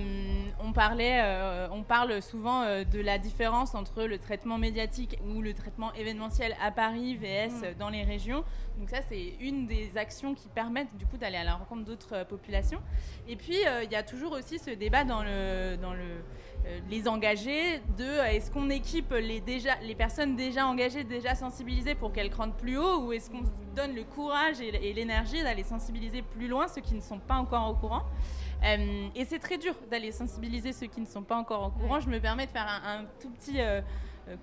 on, 0.64 0.74
parlait, 0.74 1.22
euh, 1.24 1.68
on 1.72 1.84
parle 1.84 2.22
souvent 2.22 2.64
euh, 2.64 2.84
de 2.84 3.00
la 3.00 3.18
différence 3.18 3.74
entre 3.76 4.04
le 4.04 4.18
traitement 4.18 4.58
médiatique 4.58 5.18
ou 5.26 5.42
le 5.42 5.54
traitement 5.54 5.94
événementiel 5.94 6.56
à 6.62 6.72
Paris 6.72 7.16
vs 7.16 7.50
mm. 7.50 7.78
dans 7.80 7.90
les 7.90 8.04
régions. 8.04 8.44
Donc 8.78 8.90
ça, 8.90 9.02
c'est 9.08 9.36
une 9.40 9.68
des 9.68 9.98
actions 9.98 10.34
qui 10.34 10.48
permettent 10.50 10.96
du 10.98 11.06
coup 11.06 11.18
d'aller 11.18 11.38
à 11.38 11.44
la 11.44 11.56
rencontre 11.56 11.84
d'autres 11.84 12.26
populations. 12.26 12.82
Et 13.28 13.36
puis, 13.36 13.58
il 13.84 13.92
y 13.92 13.96
a 13.96 14.04
toujours 14.04 14.32
aussi 14.32 14.60
ce 14.60 14.72
débat 14.72 15.04
dans 15.04 15.24
le, 15.24 15.78
dans 15.78 15.94
le 15.94 16.22
euh, 16.68 16.80
les 16.92 17.08
engager, 17.08 17.80
de 17.98 18.04
euh, 18.04 18.26
est-ce 18.26 18.52
qu'on 18.52 18.70
équipe 18.70 19.12
les, 19.14 19.40
déjà, 19.42 19.78
les 19.82 19.96
personnes 19.96 20.36
déjà 20.36 20.68
engagées, 20.68 21.04
déjà 21.04 21.34
sensibilisées 21.34 21.96
pour 21.96 22.14
qu'elles 22.14 22.32
rentrent 22.32 22.56
plus 22.56 22.78
haut, 22.78 23.00
ou 23.00 23.14
est-ce 23.14 23.32
qu'on 23.32 23.42
donne 23.76 23.96
le 23.96 24.04
courage 24.04 24.62
et, 24.62 24.94
l'énergie 24.94 25.42
d'aller 25.42 25.64
sensibiliser 25.64 26.22
plus 26.22 26.48
loin 26.48 26.68
ceux 26.68 26.82
qui 26.82 26.94
ne 26.94 27.02
sont 27.02 27.18
pas 27.18 27.36
encore 27.36 27.68
au 27.68 27.74
courant? 27.74 28.04
Euh, 28.64 29.08
Et 29.16 29.26
c'est 29.26 29.40
très 29.40 29.58
dur 29.58 29.74
d'aller 29.90 30.12
sensibiliser 30.12 30.72
ceux 30.72 30.86
qui 30.86 31.02
ne 31.02 31.08
sont 31.08 31.24
pas 31.24 31.36
encore 31.36 31.64
au 31.64 31.70
courant. 31.72 32.00
Je 32.00 32.10
me 32.10 32.20
permets 32.20 32.46
de 32.46 32.52
faire 32.52 32.68
un, 32.68 33.06
tout 33.20 33.32
petit... 33.32 33.58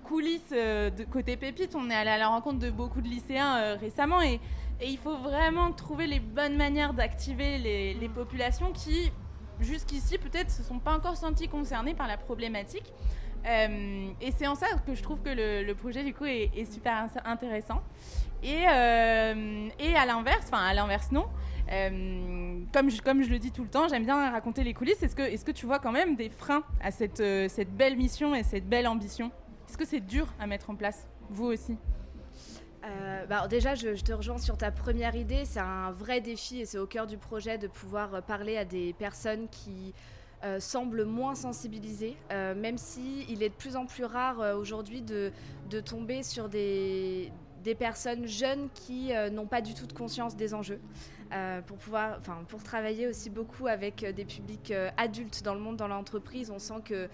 coulisses 0.03 0.51
de 0.51 1.03
côté 1.05 1.37
pépite. 1.37 1.75
On 1.75 1.89
est 1.89 1.95
allé 1.95 2.09
à 2.09 2.17
la 2.17 2.27
rencontre 2.27 2.59
de 2.59 2.69
beaucoup 2.69 3.01
de 3.01 3.07
lycéens 3.07 3.75
récemment 3.75 4.21
et, 4.21 4.39
il 4.81 4.97
faut 4.97 5.17
vraiment 5.17 5.71
trouver 5.73 6.07
les 6.07 6.19
bonnes 6.19 6.55
manières 6.55 6.93
d'activer 6.93 7.57
les, 7.57 8.09
populations 8.09 8.71
qui 8.71 9.11
jusqu'ici 9.59 10.17
peut-être 10.17 10.49
se 10.49 10.63
sont 10.63 10.79
pas 10.79 10.95
encore 10.95 11.17
sentis 11.17 11.47
concernés 11.47 11.93
par 11.93 12.07
la 12.07 12.17
problématique. 12.17 12.93
Euh, 13.45 14.09
et 14.19 14.31
c'est 14.31 14.47
en 14.47 14.55
ça 14.55 14.67
que 14.85 14.95
je 14.95 15.03
trouve 15.03 15.21
que 15.21 15.29
le, 15.29 15.73
projet 15.73 16.03
du 16.03 16.13
coup 16.13 16.25
est, 16.25 16.71
super 16.71 17.07
intéressant. 17.25 17.81
Et, 18.43 18.63
euh, 18.69 19.69
à 19.95 20.05
l'inverse, 20.05 20.45
enfin 20.45 20.65
à 20.65 20.73
l'inverse 20.73 21.11
non, 21.11 21.25
euh, 21.71 22.59
comme, 22.73 22.89
je, 22.89 23.01
comme 23.01 23.21
je 23.21 23.29
le 23.29 23.39
dis 23.39 23.51
tout 23.51 23.63
le 23.63 23.69
temps, 23.69 23.87
j'aime 23.87 24.05
bien 24.05 24.31
raconter 24.31 24.63
les 24.63 24.73
coulisses. 24.73 25.01
Est-ce 25.03 25.15
que, 25.15 25.23
est 25.23 25.43
que 25.43 25.51
tu 25.51 25.65
vois 25.65 25.79
quand 25.79 25.91
même 25.91 26.15
des 26.15 26.29
freins 26.29 26.63
à 26.81 26.91
cette, 26.91 27.23
cette 27.49 27.75
belle 27.75 27.97
mission 27.97 28.35
et 28.35 28.43
cette 28.43 28.67
belle 28.67 28.87
ambition? 28.87 29.31
Est-ce 29.69 29.77
que 29.77 29.85
c'est 29.85 29.99
dur 29.99 30.25
à 30.39 30.47
mettre 30.47 30.71
en 30.71 30.75
place, 30.75 31.07
vous 31.29 31.45
aussi 31.45 31.77
euh, 32.85 33.25
bah, 33.27 33.47
déjà, 33.47 33.75
je, 33.75 33.89
te 34.01 34.13
rejoins 34.13 34.39
sur 34.39 34.57
ta 34.57 34.71
première 34.71 35.15
idée. 35.15 35.43
C'est 35.45 35.59
un 35.59 35.91
vrai 35.91 36.21
défi 36.21 36.61
et 36.61 36.65
c'est 36.65 36.79
au 36.79 36.87
cœur 36.87 37.05
du 37.05 37.17
projet 37.17 37.59
de 37.59 37.67
pouvoir 37.67 38.23
parler 38.23 38.57
à 38.57 38.65
des 38.65 38.93
personnes 38.93 39.47
qui 39.49 39.93
euh, 40.43 40.59
semblent 40.59 41.03
moins 41.03 41.35
sensibilisées, 41.35 42.15
euh, 42.31 42.55
même 42.55 42.79
si 42.79 43.25
il 43.29 43.43
est 43.43 43.49
de 43.49 43.53
plus 43.53 43.75
en 43.75 43.85
plus 43.85 44.05
rare 44.05 44.39
aujourd'hui 44.57 45.03
de, 45.03 45.31
tomber 45.81 46.23
sur 46.23 46.49
des, 46.49 47.31
des 47.63 47.75
personnes 47.75 48.25
jeunes 48.25 48.69
qui 48.73 49.11
n'ont 49.31 49.45
pas 49.45 49.61
du 49.61 49.75
tout 49.75 49.85
de 49.85 49.93
conscience 49.93 50.35
des 50.35 50.55
enjeux. 50.55 50.79
pour 51.67 51.77
pouvoir, 51.77 52.21
pour 52.47 52.63
travailler 52.63 53.07
aussi 53.07 53.29
beaucoup 53.29 53.67
avec 53.67 54.03
des 54.03 54.25
publics 54.25 54.73
adultes 54.97 55.43
dans 55.43 55.53
le 55.53 55.59
monde, 55.59 55.75
dans 55.75 55.89
l'entreprise, 55.89 56.49
on 56.49 56.59
sent 56.59 56.81
que 56.85 57.07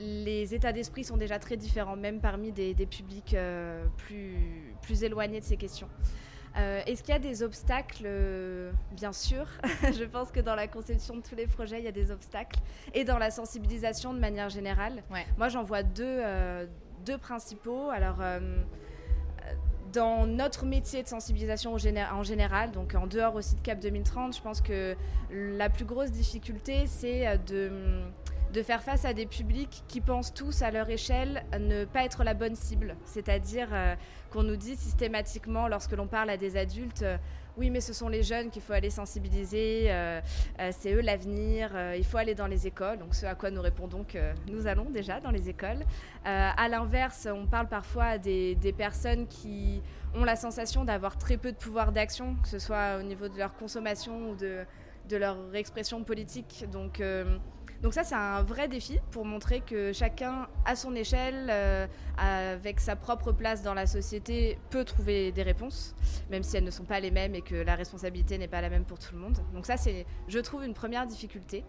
les 0.00 0.54
états 0.54 0.72
d'esprit 0.72 1.04
sont 1.04 1.16
déjà 1.16 1.38
très 1.38 1.56
différents, 1.56 1.96
même 1.96 2.20
parmi 2.20 2.52
des, 2.52 2.74
publics 2.86 3.34
euh, 3.34 3.84
plus, 3.96 4.74
plus 4.82 5.04
éloignés 5.04 5.40
de 5.40 5.44
ces 5.44 5.56
questions. 5.56 5.88
Euh, 6.56 6.82
est-ce 6.86 7.02
qu'il 7.02 7.12
y 7.12 7.16
a 7.16 7.20
des 7.20 7.42
obstacles 7.42 8.08
Bien 8.92 9.12
sûr. 9.12 9.46
je 9.82 10.04
pense 10.04 10.30
que 10.30 10.40
dans 10.40 10.54
la 10.54 10.66
conception 10.66 11.16
de 11.16 11.22
tous 11.22 11.36
les 11.36 11.46
projets, 11.46 11.78
il 11.78 11.84
y 11.84 11.88
a 11.88 11.92
des 11.92 12.10
obstacles. 12.10 12.58
Et 12.94 13.04
dans 13.04 13.18
la 13.18 13.30
sensibilisation 13.30 14.14
de 14.14 14.18
manière 14.18 14.48
générale. 14.48 15.02
Moi, 15.38 15.48
j'en 15.48 15.62
vois 15.62 15.82
deux, 15.82 16.04
euh, 16.04 16.66
deux 17.04 17.18
principaux. 17.18 17.90
Alors, 17.90 18.18
dans 19.92 20.26
notre 20.26 20.66
métier 20.66 21.02
de 21.02 21.08
sensibilisation 21.08 21.74
en 21.74 22.22
général, 22.22 22.70
donc 22.72 22.94
en 22.94 23.06
dehors 23.06 23.34
aussi 23.34 23.56
de 23.56 23.60
CAP 23.60 23.80
2030, 23.80 24.36
je 24.36 24.42
pense 24.42 24.60
que 24.60 24.96
la 25.30 25.68
plus 25.68 25.84
grosse 25.84 26.10
difficulté, 26.10 26.86
c'est 26.86 27.38
de 27.46 27.70
de 28.52 28.62
faire 28.62 28.82
face 28.82 29.04
à 29.04 29.12
des 29.12 29.26
publics 29.26 29.84
qui 29.86 30.00
pensent 30.00 30.34
tous 30.34 30.62
à 30.62 30.70
leur 30.70 30.90
échelle 30.90 31.44
ne 31.58 31.84
pas 31.84 32.04
être 32.04 32.24
la 32.24 32.34
bonne 32.34 32.56
cible. 32.56 32.96
C'est-à-dire 33.04 33.68
euh, 33.72 33.94
qu'on 34.30 34.42
nous 34.42 34.56
dit 34.56 34.76
systématiquement 34.76 35.68
lorsque 35.68 35.92
l'on 35.92 36.08
parle 36.08 36.30
à 36.30 36.36
des 36.36 36.56
adultes, 36.56 37.02
euh, 37.02 37.16
oui 37.56 37.70
mais 37.70 37.80
ce 37.80 37.92
sont 37.92 38.08
les 38.08 38.22
jeunes 38.22 38.50
qu'il 38.50 38.62
faut 38.62 38.72
aller 38.72 38.90
sensibiliser, 38.90 39.86
euh, 39.90 40.20
c'est 40.70 40.92
eux 40.94 41.00
l'avenir, 41.00 41.70
il 41.96 42.04
faut 42.04 42.16
aller 42.16 42.34
dans 42.34 42.46
les 42.46 42.66
écoles. 42.66 42.98
Donc 42.98 43.14
ce 43.14 43.26
à 43.26 43.34
quoi 43.34 43.50
nous 43.50 43.60
répondons 43.60 44.04
que 44.04 44.32
nous 44.50 44.66
allons 44.66 44.88
déjà 44.88 45.20
dans 45.20 45.30
les 45.30 45.48
écoles. 45.48 45.84
à 46.24 46.68
l'inverse, 46.68 47.28
on 47.30 47.46
parle 47.46 47.68
parfois 47.68 48.18
des, 48.18 48.54
des 48.54 48.72
personnes 48.72 49.26
qui 49.26 49.82
ont 50.14 50.24
la 50.24 50.36
sensation 50.36 50.84
d'avoir 50.84 51.18
très 51.18 51.36
peu 51.36 51.52
de 51.52 51.56
pouvoir 51.56 51.92
d'action, 51.92 52.36
que 52.42 52.48
ce 52.48 52.58
soit 52.58 52.98
au 52.98 53.02
niveau 53.02 53.28
de 53.28 53.36
leur 53.36 53.54
consommation 53.54 54.30
ou 54.30 54.36
de, 54.36 54.64
de 55.08 55.16
leur 55.16 55.36
expression 55.54 56.02
politique. 56.02 56.64
Donc 56.72 57.02
donc 57.82 57.94
ça, 57.94 58.04
c'est 58.04 58.14
un 58.14 58.42
vrai 58.42 58.68
défi 58.68 58.98
pour 59.10 59.24
montrer 59.24 59.60
que 59.60 59.92
chacun, 59.92 60.48
à 60.66 60.76
son 60.76 60.94
échelle, 60.94 61.46
euh, 61.48 61.86
avec 62.18 62.78
sa 62.78 62.94
propre 62.94 63.32
place 63.32 63.62
dans 63.62 63.72
la 63.72 63.86
société, 63.86 64.58
peut 64.68 64.84
trouver 64.84 65.32
des 65.32 65.42
réponses, 65.42 65.94
même 66.30 66.42
si 66.42 66.56
elles 66.58 66.64
ne 66.64 66.70
sont 66.70 66.84
pas 66.84 67.00
les 67.00 67.10
mêmes 67.10 67.34
et 67.34 67.40
que 67.40 67.54
la 67.54 67.76
responsabilité 67.76 68.36
n'est 68.36 68.48
pas 68.48 68.60
la 68.60 68.68
même 68.68 68.84
pour 68.84 68.98
tout 68.98 69.14
le 69.14 69.20
monde. 69.20 69.38
Donc 69.54 69.64
ça, 69.64 69.78
c'est, 69.78 70.04
je 70.28 70.38
trouve, 70.40 70.64
une 70.64 70.74
première 70.74 71.06
difficulté. 71.06 71.64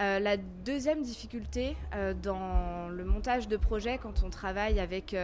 Euh, 0.00 0.20
la 0.20 0.36
deuxième 0.36 1.02
difficulté 1.02 1.74
euh, 1.96 2.14
dans 2.14 2.88
le 2.88 3.04
montage 3.04 3.48
de 3.48 3.56
projets, 3.56 3.98
quand 3.98 4.22
on 4.24 4.30
travaille 4.30 4.78
avec 4.78 5.16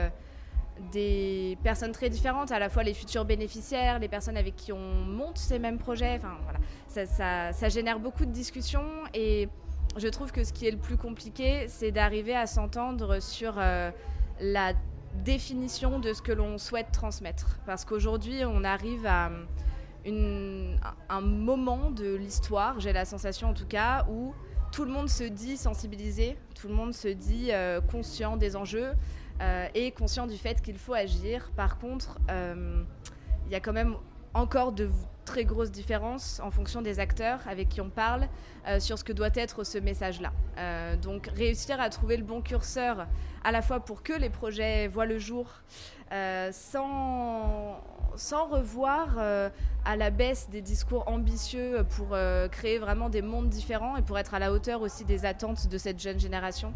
des 0.90 1.56
personnes 1.62 1.92
très 1.92 2.10
différentes, 2.10 2.50
à 2.50 2.58
la 2.58 2.68
fois 2.68 2.82
les 2.82 2.94
futurs 2.94 3.24
bénéficiaires, 3.24 4.00
les 4.00 4.08
personnes 4.08 4.36
avec 4.36 4.56
qui 4.56 4.72
on 4.72 5.04
monte 5.04 5.38
ces 5.38 5.60
mêmes 5.60 5.78
projets, 5.78 6.16
enfin 6.16 6.36
voilà, 6.42 6.58
ça, 6.88 7.06
ça, 7.06 7.52
ça 7.52 7.68
génère 7.68 8.00
beaucoup 8.00 8.24
de 8.24 8.32
discussions 8.32 8.90
et 9.14 9.48
je 9.96 10.08
trouve 10.08 10.32
que 10.32 10.44
ce 10.44 10.52
qui 10.52 10.66
est 10.66 10.70
le 10.70 10.78
plus 10.78 10.96
compliqué, 10.96 11.66
c'est 11.68 11.92
d'arriver 11.92 12.34
à 12.34 12.46
s'entendre 12.46 13.20
sur 13.20 13.54
euh, 13.58 13.90
la 14.40 14.72
définition 15.24 16.00
de 16.00 16.12
ce 16.12 16.22
que 16.22 16.32
l'on 16.32 16.58
souhaite 16.58 16.90
transmettre. 16.92 17.58
Parce 17.66 17.84
qu'aujourd'hui, 17.84 18.44
on 18.44 18.64
arrive 18.64 19.06
à 19.06 19.30
un 20.06 21.20
moment 21.20 21.90
de 21.90 22.14
l'histoire, 22.14 22.80
j'ai 22.80 22.92
la 22.92 23.04
sensation 23.04 23.50
en 23.50 23.54
tout 23.54 23.66
cas, 23.66 24.06
où 24.10 24.34
tout 24.72 24.84
le 24.84 24.90
monde 24.90 25.08
se 25.08 25.24
dit 25.24 25.56
sensibilisé, 25.56 26.36
tout 26.60 26.68
le 26.68 26.74
monde 26.74 26.92
se 26.92 27.08
dit 27.08 27.52
euh, 27.52 27.80
conscient 27.80 28.36
des 28.36 28.56
enjeux 28.56 28.92
euh, 29.40 29.68
et 29.74 29.92
conscient 29.92 30.26
du 30.26 30.36
fait 30.36 30.60
qu'il 30.60 30.78
faut 30.78 30.94
agir. 30.94 31.52
Par 31.56 31.78
contre, 31.78 32.18
il 32.28 33.52
y 33.52 33.54
a 33.54 33.60
quand 33.60 33.72
même 33.72 33.96
encore 34.34 34.72
de 34.72 34.90
très 35.24 35.44
grosses 35.44 35.70
différences 35.70 36.40
en 36.40 36.50
fonction 36.50 36.82
des 36.82 37.00
acteurs 37.00 37.40
avec 37.48 37.68
qui 37.68 37.80
on 37.80 37.90
parle 37.90 38.28
euh, 38.66 38.78
sur 38.80 38.98
ce 38.98 39.04
que 39.04 39.12
doit 39.12 39.30
être 39.34 39.64
ce 39.64 39.78
message-là. 39.78 40.32
Euh, 40.58 40.96
donc 40.96 41.28
réussir 41.34 41.80
à 41.80 41.88
trouver 41.88 42.16
le 42.16 42.24
bon 42.24 42.42
curseur 42.42 43.06
à 43.42 43.52
la 43.52 43.62
fois 43.62 43.80
pour 43.80 44.02
que 44.02 44.12
les 44.12 44.30
projets 44.30 44.88
voient 44.88 45.06
le 45.06 45.18
jour 45.18 45.46
euh, 46.12 46.50
sans, 46.52 47.82
sans 48.16 48.46
revoir 48.46 49.18
à 49.84 49.96
la 49.96 50.10
baisse 50.10 50.48
des 50.50 50.62
discours 50.62 51.08
ambitieux 51.08 51.84
pour 51.90 52.16
créer 52.50 52.78
vraiment 52.78 53.08
des 53.08 53.22
mondes 53.22 53.48
différents 53.48 53.96
et 53.96 54.02
pour 54.02 54.18
être 54.18 54.34
à 54.34 54.38
la 54.38 54.52
hauteur 54.52 54.82
aussi 54.82 55.04
des 55.04 55.24
attentes 55.24 55.68
de 55.68 55.78
cette 55.78 56.00
jeune 56.00 56.20
génération. 56.20 56.72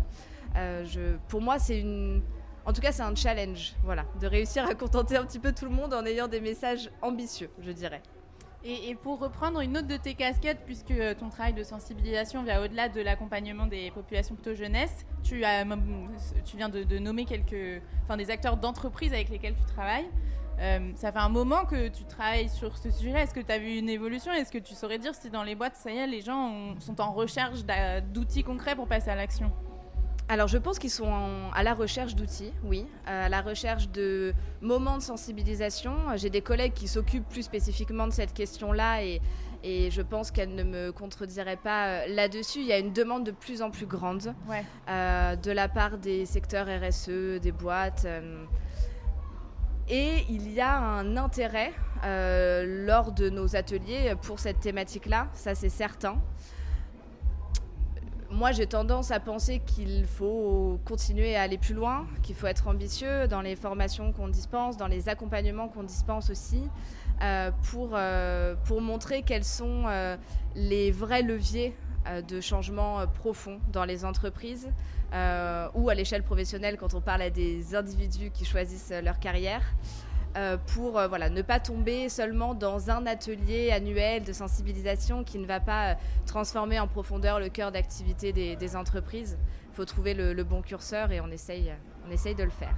Pour 1.28 1.40
moi, 1.40 1.58
c'est 1.58 1.78
une 1.78 2.22
en 2.68 2.72
tout 2.74 2.82
cas, 2.82 2.92
c'est 2.92 3.02
un 3.02 3.14
challenge, 3.14 3.72
voilà, 3.82 4.04
de 4.20 4.26
réussir 4.26 4.66
à 4.66 4.74
contenter 4.74 5.16
un 5.16 5.24
petit 5.24 5.38
peu 5.38 5.52
tout 5.52 5.64
le 5.64 5.70
monde 5.70 5.94
en 5.94 6.04
ayant 6.04 6.28
des 6.28 6.38
messages 6.38 6.90
ambitieux, 7.00 7.48
je 7.62 7.70
dirais. 7.70 8.02
Et, 8.70 8.94
pour 8.94 9.18
reprendre 9.18 9.60
une 9.60 9.78
autre 9.78 9.88
de 9.88 9.96
tes 9.96 10.12
casquettes, 10.12 10.60
puisque 10.66 10.92
ton 11.18 11.30
travail 11.30 11.54
de 11.54 11.62
sensibilisation 11.62 12.42
vient 12.42 12.62
au-delà 12.62 12.90
de 12.90 13.00
l'accompagnement 13.00 13.66
des 13.66 13.90
populations 13.90 14.34
plutôt 14.34 14.54
jeunesse, 14.54 15.06
tu, 15.22 15.42
as, 15.42 15.64
tu 16.44 16.58
viens 16.58 16.68
de, 16.68 16.98
nommer 16.98 17.24
quelques, 17.24 17.82
enfin, 18.04 18.18
des 18.18 18.30
acteurs 18.30 18.58
d'entreprise 18.58 19.14
avec 19.14 19.30
lesquels 19.30 19.54
tu 19.54 19.64
travailles. 19.64 20.06
Euh, 20.60 20.92
ça 20.96 21.12
fait 21.12 21.18
un 21.18 21.30
moment 21.30 21.64
que 21.64 21.88
tu 21.88 22.04
travailles 22.04 22.50
sur 22.50 22.76
ce 22.76 22.90
sujet. 22.90 23.18
Est-ce 23.18 23.32
que 23.32 23.40
tu 23.40 23.50
as 23.50 23.58
vu 23.58 23.78
une 23.78 23.88
évolution? 23.88 24.32
Est-ce 24.32 24.52
que 24.52 24.58
tu 24.58 24.74
saurais 24.74 24.98
dire 24.98 25.14
si 25.14 25.30
dans 25.30 25.44
les 25.44 25.54
boîtes, 25.54 25.76
ça 25.76 25.90
y 25.90 25.96
est, 25.96 26.06
les 26.06 26.20
gens 26.20 26.78
sont 26.78 27.00
en 27.00 27.12
recherche 27.12 27.60
d'outils 28.12 28.42
concrets 28.42 28.76
pour 28.76 28.86
passer 28.86 29.08
à 29.08 29.16
l'action? 29.16 29.50
Alors 30.28 30.46
je 30.46 30.58
pense 30.58 30.78
qu'ils 30.78 30.90
sont 30.90 31.10
à 31.54 31.62
la 31.62 31.72
recherche 31.72 32.14
d'outils, 32.14 32.52
oui, 32.62 32.86
euh, 33.08 33.26
à 33.26 33.28
la 33.30 33.40
recherche 33.40 33.88
de 33.88 34.34
moments 34.60 34.98
de 34.98 35.02
sensibilisation. 35.02 35.94
J'ai 36.16 36.28
des 36.28 36.42
collègues 36.42 36.74
qui 36.74 36.86
s'occupent 36.86 37.28
plus 37.28 37.42
spécifiquement 37.42 38.06
de 38.06 38.12
cette 38.12 38.34
question-là 38.34 39.02
et, 39.02 39.20
je 39.64 40.02
pense 40.02 40.30
qu'elles 40.30 40.54
ne 40.54 40.62
me 40.62 40.92
contrediraient 40.92 41.56
pas 41.56 41.86
euh, 41.86 42.06
là-dessus. 42.08 42.60
Il 42.60 42.66
y 42.66 42.72
a 42.72 42.78
une 42.78 42.92
demande 42.92 43.24
de 43.24 43.32
plus 43.32 43.60
en 43.60 43.70
plus 43.70 43.86
grande 43.86 44.34
euh, 44.88 45.34
de 45.34 45.50
la 45.50 45.68
part 45.68 45.98
des 45.98 46.26
secteurs 46.26 46.66
RSE, 46.66 47.40
des 47.40 47.52
boîtes. 47.52 48.06
et 49.88 50.24
il 50.28 50.52
y 50.52 50.60
a 50.60 50.78
un 50.78 51.16
intérêt 51.16 51.72
lors 52.04 53.12
de 53.12 53.30
nos 53.30 53.56
ateliers 53.56 54.14
pour 54.22 54.38
cette 54.38 54.60
thématique-là, 54.60 55.28
ça 55.32 55.54
c'est 55.54 55.70
certain 55.70 56.20
moi, 58.30 58.52
j'ai 58.52 58.66
tendance 58.66 59.10
à 59.10 59.20
penser 59.20 59.60
qu'il 59.60 60.04
faut 60.04 60.78
continuer 60.84 61.34
à 61.34 61.42
aller 61.42 61.56
plus 61.56 61.74
loin, 61.74 62.06
qu'il 62.22 62.34
faut 62.34 62.46
être 62.46 62.68
ambitieux 62.68 63.26
dans 63.26 63.40
les 63.40 63.56
formations 63.56 64.12
qu'on 64.12 64.28
dispense, 64.28 64.76
dans 64.76 64.86
les 64.86 65.08
accompagnements 65.08 65.68
qu'on 65.68 65.82
dispense 65.82 66.28
aussi, 66.28 66.62
euh, 67.22 67.50
pour, 67.70 67.90
euh, 67.94 68.54
pour 68.66 68.80
montrer 68.80 69.22
quels 69.22 69.44
sont 69.44 69.84
euh, 69.86 70.16
les 70.54 70.90
vrais 70.90 71.22
leviers 71.22 71.74
de 72.26 72.40
changement 72.40 73.06
profond 73.06 73.58
dans 73.70 73.84
les 73.84 74.06
entreprises 74.06 74.70
ou 75.74 75.90
à 75.90 75.94
l'échelle 75.94 76.22
professionnelle 76.22 76.78
quand 76.78 76.94
on 76.94 77.02
parle 77.02 77.20
à 77.20 77.28
des 77.28 77.74
individus 77.74 78.30
qui 78.30 78.46
choisissent 78.46 78.94
leur 79.02 79.18
carrière. 79.18 79.60
Euh, 80.36 80.56
pour 80.74 80.98
euh, 80.98 81.08
voilà, 81.08 81.30
ne 81.30 81.42
pas 81.42 81.58
tomber 81.58 82.08
seulement 82.08 82.54
dans 82.54 82.90
un 82.90 83.06
atelier 83.06 83.70
annuel 83.72 84.24
de 84.24 84.32
sensibilisation 84.32 85.24
qui 85.24 85.38
ne 85.38 85.46
va 85.46 85.58
pas 85.58 85.92
euh, 85.92 85.94
transformer 86.26 86.78
en 86.78 86.86
profondeur 86.86 87.40
le 87.40 87.48
cœur 87.48 87.72
d'activité 87.72 88.32
des, 88.32 88.76
entreprises. 88.76 89.38
Il 89.70 89.74
faut 89.74 89.86
trouver 89.86 90.12
le, 90.14 90.44
bon 90.44 90.60
curseur 90.60 91.12
et 91.12 91.20
on 91.20 91.28
essaye, 91.28 91.72
on 92.06 92.10
essaye 92.10 92.34
de 92.34 92.44
le 92.44 92.50
faire. 92.50 92.74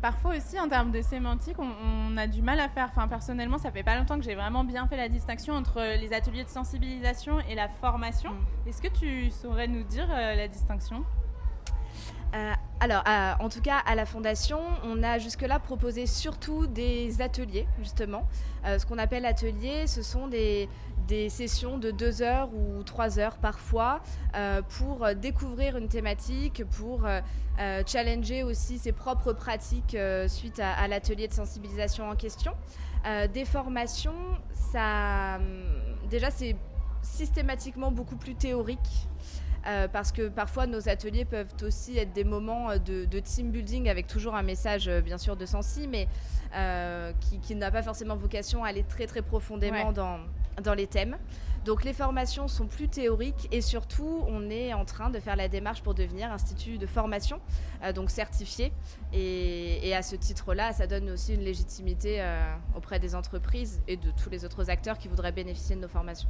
Parfois 0.00 0.36
aussi, 0.36 0.58
en 0.58 0.68
termes 0.68 0.90
de 0.90 1.02
sémantique, 1.02 1.56
on, 1.58 2.16
a 2.16 2.26
du 2.26 2.42
mal 2.42 2.58
à 2.58 2.68
faire. 2.68 2.88
Enfin, 2.90 3.06
personnellement, 3.06 3.58
ça 3.58 3.70
fait 3.70 3.84
pas 3.84 3.96
longtemps 3.96 4.18
que 4.18 4.24
j'ai 4.24 4.34
vraiment 4.34 4.64
bien 4.64 4.88
fait 4.88 4.96
la 4.96 5.08
distinction 5.08 5.54
entre 5.54 5.80
les 6.00 6.12
ateliers 6.12 6.44
de 6.44 6.48
sensibilisation 6.48 7.38
et 7.48 7.54
la 7.54 7.68
formation. 7.68 8.32
Mm. 8.32 8.68
Est-ce 8.68 8.82
que 8.82 8.88
tu 8.88 9.30
saurais 9.30 9.68
nous 9.68 9.84
dire 9.84 10.08
la 10.08 10.48
distinction? 10.48 11.04
Euh, 12.34 12.52
alors, 12.80 13.04
euh, 13.06 13.32
en 13.40 13.48
tout 13.48 13.60
cas, 13.60 13.78
à 13.84 13.94
la 13.94 14.06
Fondation, 14.06 14.58
on 14.84 15.02
a 15.02 15.18
jusque-là 15.18 15.58
proposé 15.58 16.06
surtout 16.06 16.66
des 16.66 17.20
ateliers, 17.20 17.66
justement. 17.78 18.26
Euh, 18.64 18.78
ce 18.78 18.86
qu'on 18.86 18.98
appelle 18.98 19.26
ateliers, 19.26 19.86
ce 19.86 20.02
sont 20.02 20.28
des, 20.28 20.68
sessions 21.28 21.76
de 21.76 21.90
deux 21.90 22.22
heures 22.22 22.48
ou 22.54 22.82
trois 22.84 23.18
heures 23.18 23.36
parfois 23.36 24.00
pour 24.70 25.06
découvrir 25.14 25.76
une 25.76 25.88
thématique, 25.88 26.64
pour 26.64 27.06
challenger 27.86 28.42
aussi 28.44 28.78
ses 28.78 28.92
propres 28.92 29.34
pratiques 29.34 29.94
suite 30.28 30.58
à, 30.58 30.72
à 30.72 30.88
l'atelier 30.88 31.28
de 31.28 31.34
sensibilisation 31.34 32.08
en 32.08 32.16
question. 32.16 32.52
des 33.34 33.44
formations, 33.44 34.14
ça, 34.54 35.38
déjà, 36.08 36.30
c'est 36.30 36.56
systématiquement 37.02 37.92
beaucoup 37.92 38.16
plus 38.16 38.34
théorique. 38.34 39.06
Euh, 39.66 39.86
parce 39.86 40.10
que 40.10 40.28
parfois 40.28 40.66
nos 40.66 40.88
ateliers 40.88 41.24
peuvent 41.24 41.54
aussi 41.62 41.96
être 41.96 42.12
des 42.12 42.24
moments 42.24 42.70
euh, 42.70 42.78
de, 42.78 43.18
team 43.20 43.52
building 43.52 43.88
avec 43.88 44.08
toujours 44.08 44.34
un 44.34 44.42
message 44.42 44.88
euh, 44.88 45.00
bien 45.00 45.18
sûr 45.18 45.36
de 45.36 45.46
sensi, 45.46 45.86
mais 45.86 46.08
qui, 47.42 47.54
n'a 47.54 47.70
pas 47.70 47.82
forcément 47.82 48.16
vocation 48.16 48.64
à 48.64 48.68
aller 48.68 48.82
très 48.82 49.06
très 49.06 49.22
profondément 49.22 49.92
dans, 49.92 50.18
dans 50.62 50.74
les 50.74 50.86
thèmes. 50.86 51.16
Donc 51.64 51.84
les 51.84 51.92
formations 51.92 52.48
sont 52.48 52.66
plus 52.66 52.88
théoriques 52.88 53.48
et 53.52 53.60
surtout 53.60 54.24
on 54.26 54.50
est 54.50 54.74
en 54.74 54.84
train 54.84 55.08
de 55.08 55.18
faire 55.20 55.36
la 55.36 55.48
démarche 55.48 55.80
pour 55.80 55.94
devenir 55.94 56.30
institut 56.32 56.76
de 56.76 56.86
formation, 56.86 57.40
donc 57.94 58.10
certifié. 58.10 58.72
Et, 59.14 59.94
à 59.94 60.02
ce 60.02 60.16
titre-là, 60.16 60.74
ça 60.74 60.86
donne 60.86 61.08
aussi 61.08 61.34
une 61.34 61.42
légitimité 61.42 62.22
auprès 62.76 62.98
des 62.98 63.14
entreprises 63.14 63.80
et 63.88 63.96
de 63.96 64.10
tous 64.22 64.28
les 64.28 64.44
autres 64.44 64.68
acteurs 64.68 64.98
qui 64.98 65.08
voudraient 65.08 65.32
bénéficier 65.32 65.76
de 65.76 65.80
nos 65.80 65.88
formations. 65.88 66.28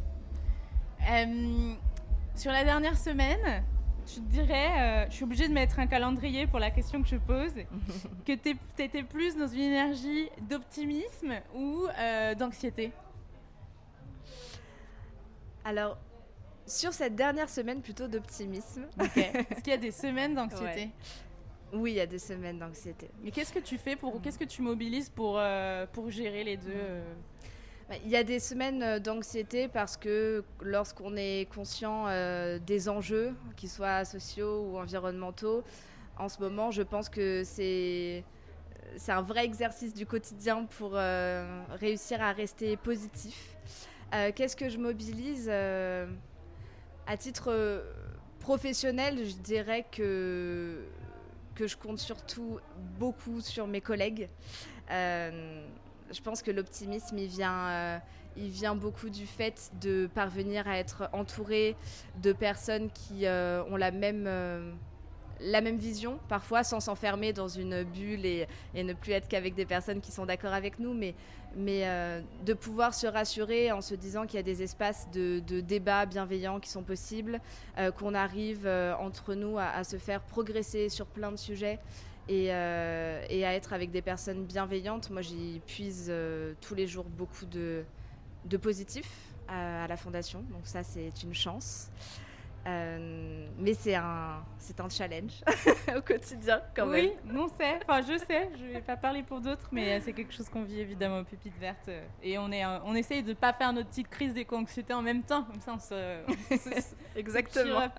Sur 2.35 2.51
la 2.51 2.65
dernière 2.65 2.97
semaine, 2.97 3.62
je 4.07 4.15
te 4.15 4.21
dirais, 4.21 4.71
euh, 4.79 5.07
je 5.11 5.15
suis 5.15 5.25
obligée 5.25 5.49
de 5.49 5.53
mettre 5.53 5.79
un 5.79 5.87
calendrier 5.87 6.47
pour 6.47 6.59
la 6.59 6.71
question 6.71 7.03
que 7.03 7.09
je 7.09 7.17
pose, 7.17 7.53
que 8.27 8.33
tu 8.33 8.57
étais 8.79 9.03
plus 9.03 9.37
dans 9.37 9.47
une 9.47 9.61
énergie 9.61 10.29
d'optimisme 10.49 11.35
ou 11.55 11.87
euh, 11.99 12.35
d'anxiété? 12.35 12.91
Alors, 15.65 15.99
sur 16.67 16.93
cette 16.93 17.15
dernière 17.15 17.49
semaine, 17.49 17.81
plutôt 17.83 18.09
d'optimisme. 18.09 18.87
Est-ce 18.99 19.61
qu'il 19.61 19.73
y 19.73 19.77
a 19.77 19.77
des 19.77 19.93
semaines 19.93 20.35
d'anxiété. 20.35 20.91
Oui, 21.73 21.93
il 21.93 21.97
y 21.97 22.01
a 22.01 22.07
des 22.07 22.19
semaines 22.19 22.59
d'anxiété. 22.59 23.11
Mais 23.23 23.31
qu'est-ce 23.31 23.53
que 23.53 23.59
tu 23.59 23.79
fais 23.79 23.97
pour, 23.97 24.21
qu'est-ce 24.21 24.39
que 24.39 24.45
tu 24.45 24.62
mobilises 24.62 25.09
pour, 25.11 25.37
euh, 25.39 25.87
pour 25.93 26.11
gérer 26.11 26.45
les 26.45 26.57
deux 26.57 27.03
il 28.05 28.11
y 28.11 28.17
a 28.17 28.25
des 28.25 28.39
semaines 28.39 28.83
euh, 28.83 28.99
d'anxiété 28.99 29.69
parce 29.69 29.97
que 29.97 30.45
lorsqu'on 30.61 31.17
est 31.17 31.49
conscient 31.53 32.07
euh, 32.09 32.59
des 32.59 32.89
enjeux, 32.89 33.35
qu'ils 33.57 33.69
soient 33.69 34.05
sociaux 34.05 34.67
ou 34.69 34.79
environnementaux, 34.79 35.63
en 36.19 36.29
ce 36.29 36.41
moment, 36.41 36.71
je 36.71 36.83
pense 36.83 37.09
que 37.09 37.43
c'est 37.45 38.25
c'est 38.97 39.13
un 39.13 39.23
vrai 39.23 39.47
exercice 39.47 39.95
du 39.95 40.05
quotidien 40.05 40.67
pour 40.79 40.93
euh, 40.95 41.63
réussir 41.71 42.21
à 42.21 42.33
rester 42.33 42.77
positif. 42.77 43.57
Qu'est-ce 44.35 44.57
que 44.57 44.69
je 44.69 44.77
mobilise 44.77 45.49
À 45.49 46.07
titre 47.17 47.83
professionnel, 48.41 49.27
je 49.27 49.37
dirais 49.37 49.87
que, 49.91 50.85
que 51.55 51.67
je 51.67 51.79
compte 51.79 51.99
surtout 51.99 52.59
beaucoup 52.99 53.41
sur 53.41 53.67
mes 53.67 53.81
collègues 53.81 54.29
je 56.12 56.21
pense 56.21 56.42
que 56.42 56.50
l'optimisme, 56.50 57.19
il 57.19 57.28
vient, 57.28 57.69
euh, 57.69 57.99
il 58.37 58.49
vient 58.49 58.75
beaucoup 58.75 59.11
du 59.11 59.26
fait 59.26 59.71
de 59.81 60.09
parvenir 60.14 60.69
à 60.69 60.78
être 60.78 61.09
entouré 61.12 61.76
de 62.23 62.33
personnes 62.33 62.90
qui 62.90 63.26
euh, 63.26 63.62
ont 63.64 63.76
la 63.76 63.90
même, 63.90 64.25
euh, 64.26 64.73
la 65.40 65.61
même 65.61 65.76
vision, 65.76 66.19
parfois 66.28 66.64
sans 66.64 66.81
s'enfermer 66.81 67.33
dans 67.33 67.49
une 67.49 67.83
bulle 67.83 68.26
et, 68.26 68.47
ne 68.75 68.92
plus 68.92 69.12
être 69.12 69.28
qu'avec 69.28 69.54
des 69.54 69.66
personnes 69.66 70.00
qui 70.00 70.12
sont 70.12 70.26
d'accord 70.26 70.52
avec 70.52 70.78
nous, 70.78 70.95
mais, 70.95 71.14
mais 71.57 71.85
de 72.45 72.54
pouvoir 72.54 72.95
se 72.95 73.07
rassurer 73.09 73.73
en 73.73 73.81
se 73.81 73.95
disant 73.95 74.25
qu'il 74.26 74.37
y 74.37 74.40
a 74.40 74.45
des 74.45 74.62
espaces 74.62 75.09
de, 75.11 75.40
de 75.40 75.61
débat 75.61 76.07
bienveillants 76.07 76.61
qui 76.61 76.71
sont 76.71 76.85
possibles, 76.85 77.40
qu'on 77.99 78.14
arrive 78.14 78.69
entre 79.00 79.35
nous 79.35 79.59
à, 79.59 79.83
se 79.83 79.97
faire 79.97 80.21
progresser 80.21 80.88
sur 80.88 81.07
plein 81.07 81.33
de 81.33 81.37
sujets. 81.37 81.81
Euh, 82.31 83.25
et, 83.29 83.45
à 83.45 83.55
être 83.55 83.73
avec 83.73 83.91
des 83.91 84.02
personnes 84.02 84.45
bienveillantes. 84.45 85.11
Moi, 85.11 85.23
j'y 85.23 85.61
puise 85.67 86.07
euh, 86.09 86.55
tous 86.61 86.75
les 86.75 86.87
jours 86.87 87.05
beaucoup 87.05 87.47
de, 87.47 87.85
de 88.45 88.57
positif 88.57 89.09
à, 89.49 89.87
la 89.88 89.97
fondation, 89.97 90.43
donc 90.50 90.62
ça, 90.64 90.83
c'est 90.83 91.23
une 91.23 91.35
chance. 91.35 91.91
Euh, 92.64 93.49
mais 93.59 93.75
c'est 93.75 93.97
un, 93.97 94.45
c'est 94.57 94.79
un 94.79 94.88
challenge 94.88 95.33
au 95.97 96.00
quotidien 96.00 96.62
quand 96.76 96.87
même. 96.87 97.11
Oui, 97.26 97.37
on 97.37 97.49
sait, 97.49 97.81
enfin 97.83 98.02
je 98.02 98.17
sais, 98.19 98.50
je 98.57 98.67
vais 98.67 98.81
pas 98.81 98.97
parler 98.97 99.25
pour 99.25 99.41
d'autres, 99.41 99.69
mais 99.73 99.99
c'est 99.99 100.12
quelque 100.12 100.33
chose 100.33 100.49
qu'on 100.49 100.62
vit 100.62 100.79
évidemment 100.79 101.19
aux 101.19 101.25
Pépites 101.25 101.59
Vertes. 101.59 101.91
Et 102.23 102.38
on, 102.38 102.52
est, 102.52 102.64
on 102.85 102.95
essaye 102.95 103.25
de 103.25 103.31
ne 103.31 103.35
pas 103.35 103.52
faire 103.52 103.73
notre 103.73 103.88
petite 103.88 104.09
crise 104.09 104.33
d'éco-anxiété 104.33 104.95
en 104.95 105.02
même 105.02 105.25
temps, 105.25 105.43
comme 105.43 105.59
ça 105.59 105.75
on 105.75 105.81
se... 105.81 106.85
Exactement. 107.17 107.91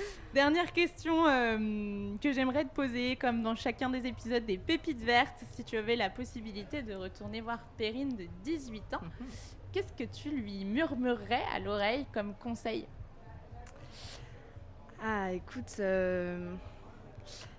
Dernière 0.34 0.72
question 0.72 1.26
euh, 1.26 2.16
que 2.20 2.32
j'aimerais 2.32 2.64
te 2.64 2.74
poser, 2.74 3.16
comme 3.16 3.42
dans 3.42 3.56
chacun 3.56 3.90
des 3.90 4.06
épisodes 4.06 4.44
des 4.44 4.58
Pépites 4.58 5.02
Vertes, 5.02 5.42
si 5.52 5.64
tu 5.64 5.76
avais 5.76 5.96
la 5.96 6.10
possibilité 6.10 6.82
de 6.82 6.94
retourner 6.94 7.40
voir 7.40 7.58
Perrine 7.76 8.14
de 8.16 8.26
18 8.44 8.94
ans, 8.94 9.00
mhm. 9.02 9.26
qu'est-ce 9.72 9.92
que 9.92 10.04
tu 10.04 10.30
lui 10.30 10.64
murmurerais 10.64 11.42
à 11.54 11.58
l'oreille 11.58 12.06
comme 12.12 12.34
conseil? 12.34 12.86
Ah, 15.02 15.32
écoute, 15.32 15.76
euh, 15.80 16.52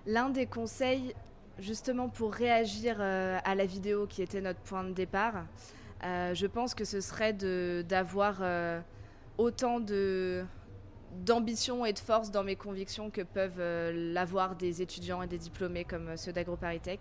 l'un 0.06 0.30
des 0.30 0.46
conseils, 0.46 1.14
justement 1.58 2.08
pour 2.08 2.32
réagir 2.32 2.96
euh, 3.00 3.38
à 3.44 3.54
la 3.54 3.66
vidéo 3.66 4.06
qui 4.06 4.22
était 4.22 4.40
notre 4.40 4.60
point 4.60 4.84
de 4.84 4.92
départ, 4.92 5.44
je 6.02 6.46
pense 6.46 6.74
que 6.74 6.84
ce 6.84 7.00
serait 7.00 7.32
d'avoir 7.32 8.42
autant 9.38 9.78
de 9.78 10.44
d'ambition 11.12 11.84
et 11.84 11.92
de 11.92 11.98
force 11.98 12.30
dans 12.30 12.44
mes 12.44 12.56
convictions 12.56 13.10
que 13.10 13.22
peuvent 13.22 13.58
euh, 13.58 14.12
l'avoir 14.12 14.56
des 14.56 14.82
étudiants 14.82 15.22
et 15.22 15.26
des 15.26 15.38
diplômés 15.38 15.84
comme 15.84 16.08
euh, 16.08 16.16
ceux 16.16 16.32
d'AgroParisTech. 16.32 17.00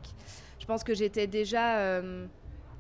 Je 0.60 0.66
pense 0.66 0.84
que 0.84 0.94
j'étais 0.94 1.28
déjà 1.28 1.80
euh, 1.80 2.26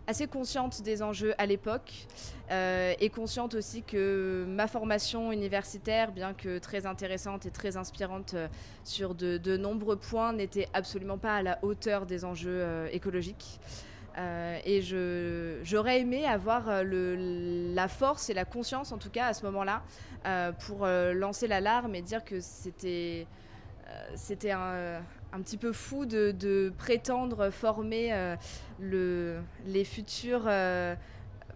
assez 0.07 0.27
consciente 0.27 0.81
des 0.81 1.01
enjeux 1.01 1.33
à 1.37 1.45
l'époque 1.45 2.07
et 2.49 3.09
consciente 3.09 3.53
aussi 3.53 3.81
que 3.81 4.43
ma 4.45 4.67
formation 4.67 5.31
universitaire, 5.31 6.11
bien 6.11 6.33
que 6.33 6.57
très 6.57 6.85
intéressante 6.85 7.45
et 7.45 7.49
très 7.49 7.77
inspirante 7.77 8.35
sur 8.83 9.15
de, 9.15 9.37
de 9.37 9.55
nombreux 9.55 9.95
points, 9.95 10.33
n'était 10.33 10.67
absolument 10.73 11.17
pas 11.17 11.37
à 11.37 11.43
la 11.43 11.59
hauteur 11.61 12.05
des 12.05 12.25
enjeux 12.25 12.89
écologiques. 12.91 13.61
Euh, 14.17 14.59
et 14.65 14.81
j'aurais 15.63 16.01
aimé 16.01 16.25
avoir 16.25 16.67
euh, 16.67 17.73
la 17.73 17.87
force 17.87 18.29
et 18.29 18.33
la 18.33 18.45
conscience, 18.45 18.91
en 18.91 18.97
tout 18.97 19.09
cas 19.09 19.27
à 19.27 19.33
ce 19.33 19.45
moment-là, 19.45 19.83
euh, 20.25 20.51
pour 20.51 20.85
lancer 20.85 21.47
l'alarme 21.47 21.95
et 21.95 22.01
dire 22.01 22.23
que 22.23 22.39
c'était 22.39 23.27
un, 24.51 25.01
petit 25.43 25.57
peu 25.57 25.71
fou 25.71 26.05
de, 26.05 26.73
prétendre 26.77 27.49
former 27.49 28.35
le, 28.79 29.41
les 29.65 29.85
futurs 29.85 30.49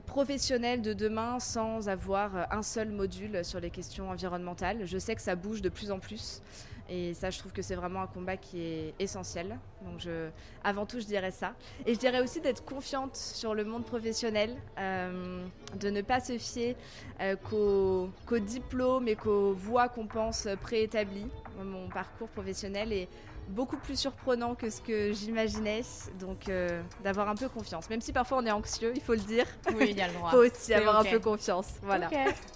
professionnels 0.05 0.81
de 0.81 0.93
demain 0.93 1.39
sans 1.39 1.89
avoir 1.89 2.47
un 2.51 2.61
seul 2.61 2.89
module 2.89 3.43
sur 3.43 3.59
les 3.59 3.69
questions 3.69 4.09
environnementales. 4.09 4.85
Je 4.85 4.97
sais 4.97 5.15
que 5.15 5.21
ça 5.21 5.35
bouge 5.35 5.61
de 5.61 5.69
plus 5.69 5.91
en 5.91 5.99
plus. 5.99 6.41
Et 6.87 7.13
ça, 7.15 7.31
je 7.31 7.39
trouve 7.39 7.51
que 7.51 7.63
c'est 7.63 7.75
vraiment 7.75 8.03
un 8.03 8.07
combat 8.07 8.37
qui 8.37 8.61
est 8.61 8.93
essentiel. 8.99 9.57
Donc, 9.85 9.99
je, 9.99 10.29
avant 10.63 10.85
tout, 10.85 10.99
je 10.99 11.05
dirais 11.05 11.31
ça. 11.31 11.53
Et 11.85 11.93
je 11.93 11.99
dirais 11.99 12.21
aussi 12.21 12.41
d'être 12.41 12.65
confiante 12.65 13.15
sur 13.15 13.53
le 13.53 13.63
monde 13.63 13.85
professionnel, 13.85 14.55
euh, 14.77 15.45
de 15.75 15.89
ne 15.89 16.01
pas 16.01 16.19
se 16.19 16.37
fier 16.37 16.75
euh, 17.21 17.35
qu'aux 17.35 18.39
diplômes 18.39 19.07
et 19.07 19.15
qu'aux 19.15 19.53
voies 19.53 19.89
qu'on 19.89 20.07
pense 20.07 20.47
préétablies. 20.61 21.29
Mon 21.63 21.87
parcours 21.89 22.27
professionnel 22.29 22.91
est 22.91 23.07
beaucoup 23.49 23.77
plus 23.77 23.99
surprenant 23.99 24.55
que 24.55 24.69
ce 24.69 24.81
que 24.81 25.13
j'imaginais. 25.13 25.81
Donc, 26.19 26.49
euh, 26.49 26.81
d'avoir 27.03 27.29
un 27.29 27.35
peu 27.35 27.49
confiance. 27.49 27.89
Même 27.89 28.01
si 28.01 28.11
parfois 28.13 28.39
on 28.39 28.45
est 28.45 28.51
anxieux, 28.51 28.91
il 28.95 29.01
faut 29.01 29.13
le 29.13 29.19
dire. 29.19 29.45
Oui, 29.75 29.87
il 29.91 29.97
y 29.97 30.01
a 30.01 30.07
le 30.07 30.13
droit. 30.13 30.29
Il 30.33 30.35
faut 30.49 30.55
aussi 30.55 30.73
avoir 30.73 30.99
un 30.99 31.03
peu 31.03 31.19
confiance. 31.19 31.67
Voilà. 31.81 32.09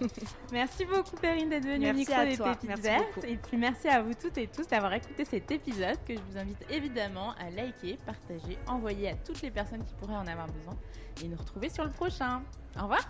merci 0.52 0.86
beaucoup, 0.86 1.16
Perrine, 1.22 1.50
d'être 1.50 1.66
venue 1.66 1.90
au 1.90 1.94
micro 1.94 2.24
des 2.24 2.38
Pépites 2.38 2.80
Vertes. 2.80 3.24
Et 3.28 3.36
puis, 3.36 3.58
merci 3.58 3.88
à 3.88 4.02
vous 4.02 4.14
toutes 4.14 4.38
et 4.38 4.48
tous 4.48 4.68
d'avoir 4.68 4.94
écouté 4.94 5.26
cet 5.26 5.52
épisode 5.52 5.98
que 6.08 6.14
je 6.14 6.20
vous 6.30 6.38
invite 6.38 6.66
évidemment 6.70 7.19
à 7.40 7.50
liker, 7.50 7.98
partager, 8.06 8.58
envoyer 8.68 9.10
à 9.10 9.16
toutes 9.16 9.42
les 9.42 9.52
personnes 9.52 9.84
qui 9.84 9.94
pourraient 9.96 10.16
en 10.16 10.28
avoir 10.28 10.48
besoin 10.48 10.76
et 11.24 11.28
nous 11.28 11.38
retrouver 11.38 11.70
sur 11.70 11.84
le 11.84 11.92
prochain. 11.92 12.42
Au 12.78 12.84
revoir. 12.84 13.08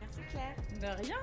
Merci, 0.00 0.20
Claire. 0.30 0.56
De 0.80 1.02
rien. 1.02 1.18